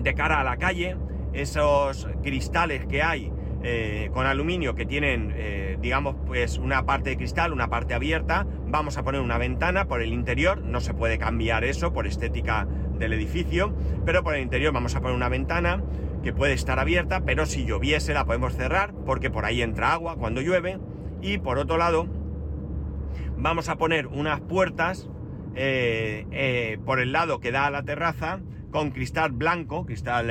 de 0.00 0.14
cara 0.14 0.40
a 0.40 0.44
la 0.44 0.56
calle, 0.56 0.96
esos 1.32 2.08
cristales 2.22 2.86
que 2.86 3.02
hay 3.02 3.32
eh, 3.64 4.10
con 4.12 4.24
aluminio 4.26 4.76
que 4.76 4.86
tienen, 4.86 5.32
eh, 5.34 5.78
digamos, 5.80 6.14
pues 6.26 6.58
una 6.58 6.86
parte 6.86 7.10
de 7.10 7.16
cristal, 7.16 7.52
una 7.52 7.68
parte 7.68 7.92
abierta, 7.92 8.46
vamos 8.68 8.96
a 8.98 9.02
poner 9.02 9.20
una 9.20 9.36
ventana 9.36 9.88
por 9.88 10.00
el 10.00 10.12
interior, 10.12 10.62
no 10.62 10.80
se 10.80 10.94
puede 10.94 11.18
cambiar 11.18 11.64
eso 11.64 11.92
por 11.92 12.06
estética 12.06 12.68
del 12.98 13.12
edificio, 13.12 13.74
pero 14.04 14.22
por 14.22 14.36
el 14.36 14.42
interior 14.42 14.72
vamos 14.72 14.94
a 14.94 15.00
poner 15.00 15.16
una 15.16 15.28
ventana 15.28 15.82
que 16.22 16.32
puede 16.32 16.52
estar 16.52 16.78
abierta, 16.78 17.22
pero 17.24 17.46
si 17.46 17.64
lloviese 17.64 18.14
la 18.14 18.26
podemos 18.26 18.54
cerrar 18.54 18.94
porque 19.04 19.28
por 19.28 19.44
ahí 19.44 19.60
entra 19.60 19.92
agua 19.92 20.16
cuando 20.16 20.40
llueve. 20.40 20.78
Y 21.20 21.38
por 21.38 21.58
otro 21.58 21.78
lado 21.78 22.06
vamos 23.36 23.68
a 23.68 23.76
poner 23.76 24.06
unas 24.06 24.40
puertas 24.40 25.08
eh, 25.56 26.78
por 26.84 27.00
el 27.00 27.10
lado 27.10 27.40
que 27.40 27.50
da 27.50 27.66
a 27.66 27.70
la 27.70 27.82
terraza 27.82 28.40
con 28.70 28.90
cristal 28.90 29.32
blanco, 29.32 29.84
cristal 29.84 30.30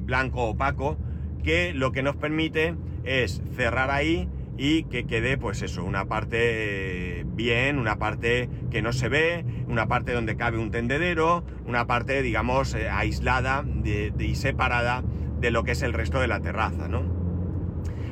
blanco 0.00 0.44
opaco, 0.44 0.96
que 1.42 1.72
lo 1.74 1.92
que 1.92 2.02
nos 2.02 2.16
permite 2.16 2.74
es 3.04 3.42
cerrar 3.56 3.90
ahí 3.90 4.28
y 4.56 4.84
que 4.84 5.06
quede 5.06 5.38
pues 5.38 5.62
eso, 5.62 5.84
una 5.84 6.06
parte 6.06 7.24
bien, 7.26 7.78
una 7.78 7.98
parte 7.98 8.48
que 8.70 8.82
no 8.82 8.92
se 8.92 9.08
ve, 9.08 9.44
una 9.66 9.88
parte 9.88 10.12
donde 10.12 10.36
cabe 10.36 10.58
un 10.58 10.70
tendedero, 10.70 11.44
una 11.66 11.86
parte 11.86 12.22
digamos 12.22 12.74
aislada 12.74 13.64
y 13.84 14.34
separada 14.34 15.02
de 15.40 15.50
lo 15.50 15.64
que 15.64 15.72
es 15.72 15.82
el 15.82 15.92
resto 15.92 16.20
de 16.20 16.28
la 16.28 16.40
terraza, 16.40 16.88
¿no? 16.88 17.22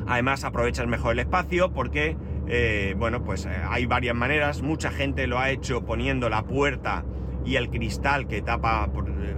Además 0.06 0.42
aprovechas 0.44 0.88
mejor 0.88 1.12
el 1.12 1.20
espacio 1.20 1.72
porque, 1.72 2.16
eh, 2.48 2.94
bueno, 2.98 3.22
pues 3.22 3.46
eh, 3.46 3.50
hay 3.68 3.86
varias 3.86 4.16
maneras. 4.16 4.60
Mucha 4.60 4.90
gente 4.90 5.28
lo 5.28 5.38
ha 5.38 5.50
hecho 5.50 5.84
poniendo 5.84 6.28
la 6.28 6.42
puerta 6.42 7.04
y 7.44 7.56
el 7.56 7.70
cristal 7.70 8.26
que 8.26 8.42
tapa, 8.42 8.88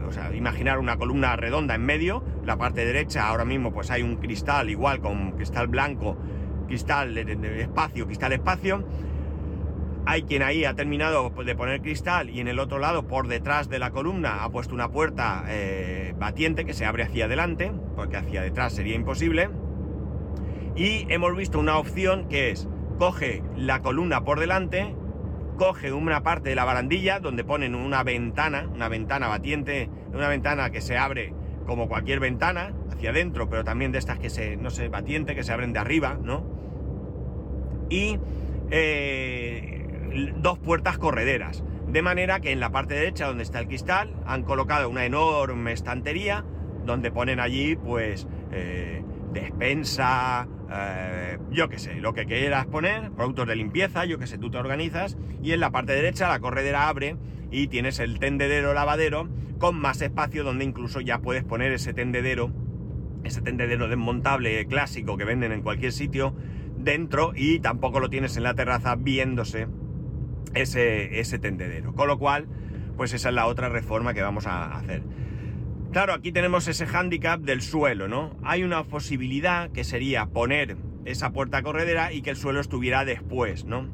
o 0.07 0.13
sea, 0.13 0.35
imaginar 0.35 0.79
una 0.79 0.97
columna 0.97 1.37
redonda 1.37 1.75
en 1.75 1.85
medio, 1.85 2.25
la 2.45 2.57
parte 2.57 2.85
derecha 2.85 3.29
ahora 3.29 3.45
mismo 3.45 3.73
pues 3.73 3.91
hay 3.91 4.03
un 4.03 4.17
cristal 4.17 4.71
igual 4.71 5.01
con 5.01 5.33
cristal 5.33 5.69
blanco, 5.69 6.17
cristal 6.67 7.17
espacio, 7.17 8.07
cristal 8.07 8.33
espacio. 8.33 8.85
Hay 10.05 10.25
quien 10.25 10.43
ahí 10.43 10.65
ha 10.65 10.75
terminado 10.75 11.31
de 11.45 11.55
poner 11.55 11.81
cristal 11.81 12.29
y 12.29 12.41
en 12.41 12.49
el 12.49 12.59
otro 12.59 12.79
lado, 12.81 13.07
por 13.07 13.29
detrás 13.29 13.69
de 13.69 13.79
la 13.79 13.91
columna, 13.91 14.43
ha 14.43 14.51
puesto 14.51 14.75
una 14.75 14.91
puerta 14.91 15.45
eh, 15.47 16.15
batiente 16.19 16.65
que 16.65 16.75
se 16.75 16.85
abre 16.85 17.05
hacia 17.05 17.27
adelante, 17.27 17.73
porque 17.95 18.17
hacia 18.17 18.43
detrás 18.43 18.73
sería 18.73 18.97
imposible. 18.97 19.51
Y 20.75 21.07
hemos 21.09 21.37
visto 21.37 21.61
una 21.61 21.79
opción 21.79 22.29
que 22.29 22.51
es, 22.51 22.69
coge 22.99 23.45
la 23.55 23.81
columna 23.81 24.25
por 24.25 24.41
delante, 24.41 24.97
coge 25.57 25.93
una 25.93 26.23
parte 26.23 26.51
de 26.51 26.55
la 26.55 26.65
barandilla 26.65 27.21
donde 27.21 27.45
ponen 27.45 27.75
una 27.75 28.03
ventana, 28.03 28.69
una 28.73 28.89
ventana 28.89 29.29
batiente, 29.29 29.89
una 30.13 30.29
ventana 30.29 30.71
que 30.71 30.81
se 30.81 30.97
abre 30.97 31.33
como 31.67 31.89
cualquier 31.89 32.21
ventana 32.21 32.73
hacia 32.91 33.11
adentro, 33.11 33.49
pero 33.49 33.65
también 33.65 33.93
de 33.93 33.99
estas 33.99 34.19
que 34.19 34.31
se, 34.31 34.57
no 34.57 34.71
sé, 34.71 34.89
batiente, 34.89 35.35
que 35.35 35.43
se 35.43 35.53
abren 35.53 35.73
de 35.73 35.79
arriba, 35.79 36.19
¿no? 36.23 36.45
Y 37.89 38.19
eh, 38.71 40.33
dos 40.37 40.59
puertas 40.59 40.99
correderas. 40.99 41.63
De 41.89 42.03
manera 42.03 42.41
que 42.41 42.53
en 42.53 42.61
la 42.61 42.71
parte 42.71 42.95
derecha 42.95 43.27
donde 43.27 43.43
está 43.43 43.61
el 43.61 43.67
cristal 43.67 44.15
han 44.27 44.43
colocado 44.43 44.89
una 44.89 45.05
enorme 45.05 45.73
estantería 45.73 46.45
donde 46.85 47.11
ponen 47.11 47.39
allí 47.39 47.77
pues 47.77 48.27
eh, 48.51 49.03
despensa, 49.33 50.47
eh, 50.71 51.39
yo 51.51 51.69
qué 51.69 51.79
sé, 51.79 51.95
lo 51.95 52.15
que 52.15 52.27
quieras 52.27 52.67
poner, 52.67 53.11
productos 53.13 53.47
de 53.49 53.57
limpieza, 53.57 54.05
yo 54.05 54.19
qué 54.19 54.27
sé, 54.27 54.39
tú 54.39 54.51
te 54.51 54.59
organizas 54.59 55.17
y 55.43 55.53
en 55.53 55.61
la 55.61 55.71
parte 55.71 55.93
derecha 55.95 56.29
la 56.29 56.41
corredera 56.41 56.89
abre 56.89 57.17
y 57.51 57.69
tienes 57.69 57.99
el 57.99 58.19
tendedero 58.19 58.75
lavadero 58.75 59.29
con 59.59 59.77
más 59.77 60.03
espacio 60.03 60.45
donde 60.45 60.65
incluso 60.65 61.01
ya 61.01 61.19
puedes 61.19 61.45
poner 61.45 61.73
ese 61.73 61.93
tendedero, 61.95 62.53
ese 63.25 63.43
tendedero 63.43 63.89
desmontable 63.89 64.67
clásico 64.67 65.17
que 65.17 65.25
venden 65.25 65.53
en 65.53 65.63
cualquier 65.63 65.93
sitio 65.93 66.35
dentro 66.77 67.33
y 67.35 67.61
tampoco 67.61 68.01
lo 68.01 68.11
tienes 68.11 68.37
en 68.37 68.43
la 68.43 68.55
terraza 68.55 68.97
viéndose 68.97 69.69
ese, 70.55 71.21
ese 71.21 71.39
tendedero. 71.39 71.95
Con 71.95 72.09
lo 72.09 72.19
cual, 72.19 72.47
pues 72.97 73.13
esa 73.13 73.29
es 73.29 73.35
la 73.35 73.47
otra 73.47 73.69
reforma 73.69 74.15
que 74.15 74.23
vamos 74.23 74.47
a 74.47 74.77
hacer. 74.77 75.03
Claro, 75.93 76.15
aquí 76.15 76.33
tenemos 76.33 76.69
ese 76.69 76.87
hándicap 76.87 77.43
del 77.43 77.61
suelo, 77.61 78.09
¿no? 78.09 78.35
Hay 78.43 78.65
una 78.65 78.83
posibilidad 78.83 79.71
que 79.73 79.85
sería 79.85 80.25
poner 80.25 80.79
esa 81.05 81.33
puerta 81.33 81.63
corredera 81.63 82.15
y 82.15 82.23
que 82.23 82.31
el 82.31 82.37
suelo 82.37 82.61
estuviera 82.61 83.05
después, 83.05 83.67
¿no? 83.67 83.91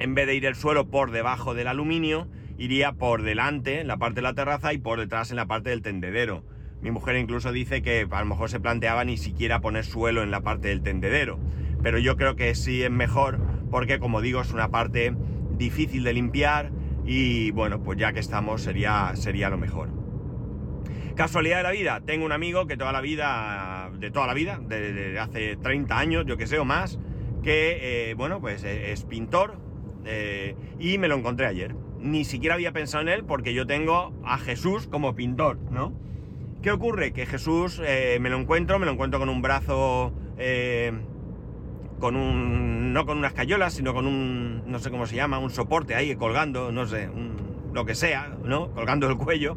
En 0.00 0.16
vez 0.16 0.26
de 0.26 0.34
ir 0.34 0.46
el 0.46 0.56
suelo 0.56 0.90
por 0.90 1.12
debajo 1.12 1.54
del 1.54 1.68
aluminio, 1.68 2.26
iría 2.58 2.94
por 2.94 3.22
delante, 3.22 3.80
en 3.80 3.86
la 3.86 3.98
parte 3.98 4.16
de 4.16 4.22
la 4.22 4.34
terraza, 4.34 4.72
y 4.72 4.78
por 4.78 4.98
detrás 4.98 5.30
en 5.30 5.36
la 5.36 5.46
parte 5.46 5.70
del 5.70 5.80
tendedero. 5.80 6.44
Mi 6.80 6.90
mujer 6.90 7.14
incluso 7.14 7.52
dice 7.52 7.82
que 7.82 8.04
a 8.10 8.20
lo 8.20 8.26
mejor 8.26 8.50
se 8.50 8.58
planteaba 8.58 9.04
ni 9.04 9.16
siquiera 9.16 9.60
poner 9.60 9.84
suelo 9.84 10.24
en 10.24 10.32
la 10.32 10.40
parte 10.40 10.68
del 10.68 10.82
tendedero. 10.82 11.38
Pero 11.84 11.98
yo 11.98 12.16
creo 12.16 12.34
que 12.34 12.52
sí 12.56 12.82
es 12.82 12.90
mejor 12.90 13.38
porque, 13.70 14.00
como 14.00 14.22
digo, 14.22 14.40
es 14.40 14.50
una 14.50 14.72
parte 14.72 15.14
difícil 15.56 16.02
de 16.02 16.14
limpiar 16.14 16.72
y 17.04 17.52
bueno, 17.52 17.80
pues 17.80 17.96
ya 17.96 18.12
que 18.12 18.18
estamos 18.18 18.62
sería, 18.62 19.12
sería 19.14 19.50
lo 19.50 19.58
mejor. 19.58 20.01
Casualidad 21.14 21.58
de 21.58 21.62
la 21.62 21.70
vida, 21.72 22.00
tengo 22.06 22.24
un 22.24 22.32
amigo 22.32 22.66
que 22.66 22.76
toda 22.76 22.90
la 22.90 23.02
vida, 23.02 23.90
de 23.98 24.10
toda 24.10 24.26
la 24.26 24.34
vida, 24.34 24.58
de, 24.62 25.18
hace 25.18 25.56
30 25.56 25.98
años, 25.98 26.24
yo 26.26 26.36
que 26.38 26.46
sé, 26.46 26.58
o 26.58 26.64
más, 26.64 26.98
que, 27.42 28.10
eh, 28.10 28.14
bueno, 28.14 28.40
pues 28.40 28.64
eh, 28.64 28.92
es 28.92 29.04
pintor 29.04 29.58
eh, 30.06 30.56
y 30.78 30.96
me 30.98 31.08
lo 31.08 31.16
encontré 31.16 31.46
ayer. 31.46 31.74
Ni 31.98 32.24
siquiera 32.24 32.54
había 32.54 32.72
pensado 32.72 33.02
en 33.02 33.08
él 33.08 33.24
porque 33.24 33.52
yo 33.52 33.66
tengo 33.66 34.14
a 34.24 34.38
Jesús 34.38 34.88
como 34.88 35.14
pintor, 35.14 35.58
¿no? 35.70 35.92
¿Qué 36.62 36.70
ocurre? 36.70 37.12
Que 37.12 37.26
Jesús 37.26 37.80
me 37.80 38.30
lo 38.30 38.38
encuentro, 38.38 38.78
me 38.78 38.86
lo 38.86 38.92
encuentro 38.92 39.18
con 39.18 39.28
un 39.28 39.42
brazo, 39.42 40.12
con 41.98 42.16
un, 42.16 42.92
no 42.92 43.04
con 43.04 43.18
unas 43.18 43.32
cayolas, 43.32 43.74
sino 43.74 43.92
con 43.94 44.06
un, 44.06 44.62
no 44.66 44.78
sé 44.78 44.90
cómo 44.90 45.06
se 45.06 45.16
llama, 45.16 45.40
un 45.40 45.50
soporte 45.50 45.96
ahí 45.96 46.14
colgando, 46.14 46.70
no 46.70 46.86
sé, 46.86 47.08
lo 47.72 47.84
que 47.84 47.96
sea, 47.96 48.36
¿no? 48.44 48.70
Colgando 48.70 49.08
el 49.08 49.16
cuello 49.16 49.56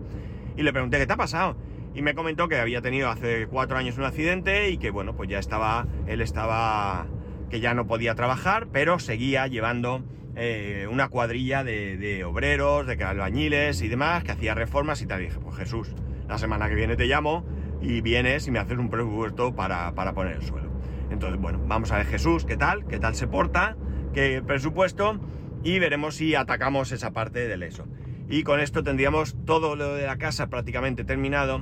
y 0.57 0.63
le 0.63 0.71
pregunté, 0.71 0.97
¿qué 0.97 1.07
te 1.07 1.13
ha 1.13 1.17
pasado? 1.17 1.57
Y 1.93 2.01
me 2.01 2.13
comentó 2.13 2.47
que 2.47 2.57
había 2.57 2.81
tenido 2.81 3.09
hace 3.09 3.47
cuatro 3.47 3.77
años 3.77 3.97
un 3.97 4.03
accidente 4.03 4.69
y 4.69 4.77
que, 4.77 4.89
bueno, 4.89 5.15
pues 5.15 5.29
ya 5.29 5.39
estaba, 5.39 5.87
él 6.07 6.21
estaba, 6.21 7.07
que 7.49 7.59
ya 7.59 7.73
no 7.73 7.87
podía 7.87 8.15
trabajar, 8.15 8.67
pero 8.71 8.99
seguía 8.99 9.47
llevando 9.47 10.03
eh, 10.35 10.87
una 10.91 11.07
cuadrilla 11.07 11.63
de, 11.63 12.23
obreros, 12.25 12.85
de 12.85 13.01
albañiles 13.01 13.81
y 13.81 13.87
demás, 13.87 14.23
que 14.23 14.31
hacía 14.31 14.53
reformas 14.53 15.01
y 15.01 15.07
tal. 15.07 15.21
Y 15.21 15.25
dije, 15.25 15.39
pues 15.39 15.55
Jesús, 15.55 15.95
la 16.27 16.37
semana 16.37 16.67
que 16.67 16.75
viene 16.75 16.97
te 16.97 17.05
llamo 17.05 17.45
y 17.81 18.01
vienes 18.01 18.47
y 18.47 18.51
me 18.51 18.59
haces 18.59 18.77
un 18.77 18.89
presupuesto 18.89 19.55
para, 19.55 19.93
para 19.95 20.13
poner 20.13 20.33
el 20.33 20.43
suelo. 20.43 20.69
Entonces, 21.11 21.39
bueno, 21.39 21.61
vamos 21.65 21.91
a 21.91 21.97
ver 21.97 22.07
Jesús, 22.07 22.45
qué 22.45 22.57
tal, 22.57 22.85
qué 22.87 22.99
tal 22.99 23.15
se 23.15 23.27
porta, 23.27 23.77
qué 24.13 24.41
presupuesto 24.45 25.19
y 25.63 25.79
veremos 25.79 26.15
si 26.15 26.35
atacamos 26.35 26.91
esa 26.91 27.11
parte 27.11 27.47
del 27.47 27.63
eso 27.63 27.85
y 28.29 28.43
con 28.43 28.59
esto 28.59 28.83
tendríamos 28.83 29.35
todo 29.45 29.75
lo 29.75 29.95
de 29.95 30.05
la 30.05 30.17
casa 30.17 30.47
prácticamente 30.47 31.03
terminado, 31.03 31.61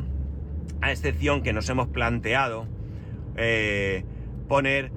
a 0.82 0.92
excepción 0.92 1.44
que 1.44 1.54
nos 1.54 1.70
hemos 1.70 1.88
planteado 1.88 2.68
eh, 3.36 4.06
poner 4.48 4.92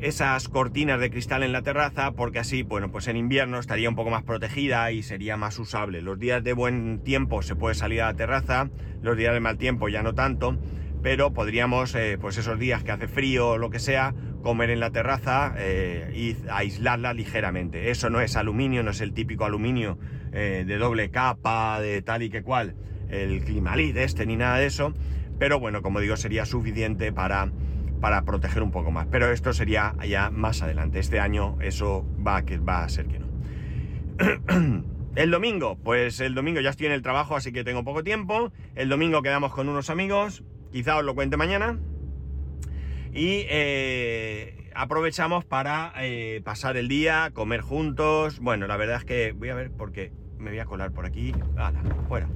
esas 0.00 0.48
cortinas 0.48 0.98
de 0.98 1.10
cristal 1.10 1.44
en 1.44 1.52
la 1.52 1.62
terraza 1.62 2.12
porque 2.12 2.40
así, 2.40 2.62
bueno, 2.62 2.90
pues 2.90 3.06
en 3.06 3.16
invierno 3.16 3.58
estaría 3.58 3.88
un 3.88 3.94
poco 3.94 4.10
más 4.10 4.24
protegida 4.24 4.90
y 4.90 5.02
sería 5.02 5.36
más 5.36 5.58
usable. 5.58 6.02
Los 6.02 6.18
días 6.18 6.42
de 6.42 6.54
buen 6.54 6.98
tiempo 7.04 7.42
se 7.42 7.54
puede 7.54 7.76
salir 7.76 8.02
a 8.02 8.06
la 8.06 8.14
terraza, 8.14 8.68
los 9.00 9.16
días 9.16 9.32
de 9.32 9.40
mal 9.40 9.58
tiempo 9.58 9.88
ya 9.88 10.02
no 10.02 10.14
tanto, 10.14 10.58
pero 11.02 11.32
podríamos, 11.32 11.94
eh, 11.94 12.18
pues 12.20 12.36
esos 12.36 12.58
días 12.58 12.82
que 12.82 12.90
hace 12.90 13.06
frío 13.06 13.50
o 13.50 13.58
lo 13.58 13.70
que 13.70 13.78
sea, 13.78 14.12
comer 14.42 14.70
en 14.70 14.80
la 14.80 14.90
terraza 14.90 15.54
eh, 15.56 16.12
y 16.14 16.36
aislarla 16.50 17.14
ligeramente. 17.14 17.90
Eso 17.90 18.10
no 18.10 18.20
es 18.20 18.36
aluminio, 18.36 18.82
no 18.82 18.90
es 18.90 19.00
el 19.00 19.12
típico 19.12 19.44
aluminio 19.44 19.98
eh, 20.32 20.64
de 20.66 20.78
doble 20.78 21.10
capa, 21.10 21.80
de 21.80 22.02
tal 22.02 22.22
y 22.22 22.30
que 22.30 22.42
cual, 22.42 22.74
el 23.08 23.44
climalit 23.44 23.96
este 23.96 24.26
ni 24.26 24.36
nada 24.36 24.58
de 24.58 24.66
eso, 24.66 24.94
pero 25.38 25.58
bueno, 25.58 25.82
como 25.82 26.00
digo, 26.00 26.16
sería 26.16 26.44
suficiente 26.44 27.12
para, 27.12 27.50
para 28.00 28.24
proteger 28.24 28.62
un 28.62 28.70
poco 28.70 28.90
más. 28.90 29.06
Pero 29.10 29.30
esto 29.30 29.52
sería 29.52 29.94
ya 30.06 30.30
más 30.30 30.62
adelante. 30.62 30.98
Este 30.98 31.20
año 31.20 31.56
eso 31.60 32.06
va, 32.26 32.42
que, 32.44 32.58
va 32.58 32.84
a 32.84 32.88
ser 32.88 33.06
que 33.06 33.18
no. 33.18 33.26
El 35.14 35.30
domingo, 35.30 35.76
pues 35.76 36.20
el 36.20 36.34
domingo 36.34 36.60
ya 36.60 36.70
estoy 36.70 36.86
en 36.86 36.92
el 36.92 37.02
trabajo, 37.02 37.36
así 37.36 37.52
que 37.52 37.64
tengo 37.64 37.84
poco 37.84 38.02
tiempo. 38.02 38.50
El 38.74 38.88
domingo 38.88 39.20
quedamos 39.20 39.52
con 39.52 39.68
unos 39.68 39.90
amigos, 39.90 40.42
quizá 40.72 40.96
os 40.96 41.04
lo 41.04 41.14
cuente 41.14 41.36
mañana. 41.36 41.78
Y 43.12 43.44
eh, 43.50 44.70
aprovechamos 44.74 45.44
para 45.44 45.92
eh, 45.98 46.40
pasar 46.44 46.78
el 46.78 46.88
día, 46.88 47.30
comer 47.34 47.60
juntos. 47.60 48.40
Bueno, 48.40 48.66
la 48.66 48.78
verdad 48.78 48.96
es 48.96 49.04
que 49.04 49.32
voy 49.32 49.50
a 49.50 49.54
ver 49.54 49.70
porque 49.70 50.12
me 50.42 50.50
voy 50.50 50.58
a 50.58 50.64
colar 50.66 50.92
por 50.92 51.06
aquí. 51.06 51.32
¡Hala! 51.56 51.82
Fuera. 52.08 52.28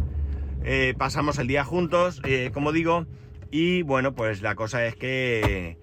Eh, 0.65 0.95
pasamos 0.97 1.39
el 1.39 1.47
día 1.47 1.65
juntos, 1.65 2.21
eh, 2.25 2.51
como 2.53 2.73
digo, 2.73 3.07
y 3.51 3.83
bueno, 3.83 4.15
pues 4.15 4.43
la 4.43 4.55
cosa 4.55 4.87
es 4.87 4.97
que 4.97 5.77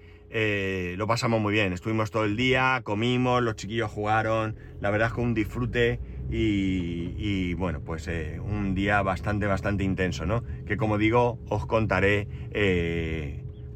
lo 0.98 1.06
pasamos 1.06 1.40
muy 1.40 1.52
bien. 1.52 1.72
Estuvimos 1.72 2.10
todo 2.10 2.24
el 2.24 2.36
día, 2.36 2.80
comimos, 2.82 3.42
los 3.42 3.54
chiquillos 3.54 3.90
jugaron. 3.90 4.56
La 4.80 4.90
verdad 4.90 5.08
es 5.08 5.14
que 5.14 5.20
un 5.20 5.34
disfrute 5.34 6.00
y, 6.30 7.14
y 7.16 7.54
bueno, 7.54 7.80
pues 7.80 8.10
un 8.42 8.74
día 8.74 9.00
bastante, 9.02 9.46
bastante 9.46 9.84
intenso, 9.84 10.26
¿no? 10.26 10.42
Que 10.66 10.76
como 10.76 10.98
digo, 10.98 11.38
os 11.48 11.66
contaré. 11.66 12.26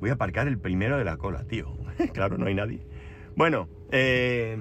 voy 0.00 0.11
a 0.11 0.14
aparcar 0.14 0.48
el 0.48 0.58
primero 0.58 0.98
de 0.98 1.04
la 1.04 1.16
cola, 1.16 1.44
tío. 1.44 1.76
claro, 2.12 2.38
no 2.38 2.46
hay 2.46 2.54
nadie. 2.54 2.80
Bueno, 3.37 3.68
eh, 3.92 4.58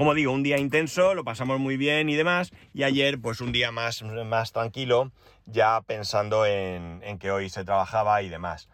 como 0.00 0.14
digo, 0.14 0.32
un 0.32 0.42
día 0.42 0.56
intenso, 0.56 1.12
lo 1.12 1.24
pasamos 1.24 1.60
muy 1.60 1.76
bien 1.76 2.08
y 2.08 2.14
demás, 2.14 2.52
y 2.72 2.84
ayer 2.84 3.20
pues 3.20 3.42
un 3.42 3.52
día 3.52 3.70
más, 3.70 4.02
más 4.02 4.50
tranquilo, 4.50 5.12
ya 5.44 5.82
pensando 5.82 6.46
en, 6.46 7.18
que 7.18 7.30
hoy 7.30 7.50
se 7.50 7.66
trabajaba 7.66 8.22
y 8.22 8.30
demás. 8.30 8.70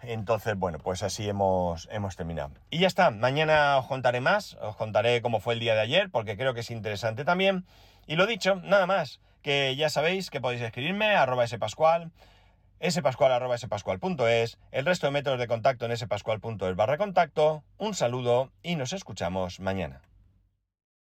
Entonces, 0.00 0.56
bueno, 0.56 0.78
pues 0.78 1.02
así 1.02 1.28
hemos, 1.28 1.88
hemos 1.90 2.14
terminado. 2.14 2.52
Y 2.70 2.78
ya 2.78 2.86
está, 2.86 3.10
mañana 3.10 3.78
os 3.78 3.86
contaré 3.86 4.20
más, 4.20 4.54
os 4.62 4.76
contaré 4.76 5.22
cómo 5.22 5.40
fue 5.40 5.54
el 5.54 5.58
día 5.58 5.74
de 5.74 5.80
ayer, 5.80 6.08
porque 6.08 6.36
creo 6.36 6.54
que 6.54 6.60
es 6.60 6.70
interesante 6.70 7.24
también. 7.24 7.64
Y 8.06 8.14
lo 8.14 8.24
dicho, 8.24 8.54
nada 8.54 8.86
más, 8.86 9.18
que 9.42 9.74
ya 9.74 9.90
sabéis 9.90 10.30
que 10.30 10.40
podéis 10.40 10.62
escribirme, 10.62 11.16
arroba 11.16 11.48
spascual, 11.48 12.12
spascual.es, 12.88 14.58
el 14.70 14.86
resto 14.86 15.08
de 15.08 15.10
métodos 15.10 15.40
de 15.40 15.48
contacto 15.48 15.86
en 15.86 15.96
spascual.es 15.96 16.76
barra 16.76 16.96
contacto. 16.96 17.64
Un 17.76 17.94
saludo 17.94 18.52
y 18.62 18.76
nos 18.76 18.92
escuchamos 18.92 19.58
mañana. 19.58 20.00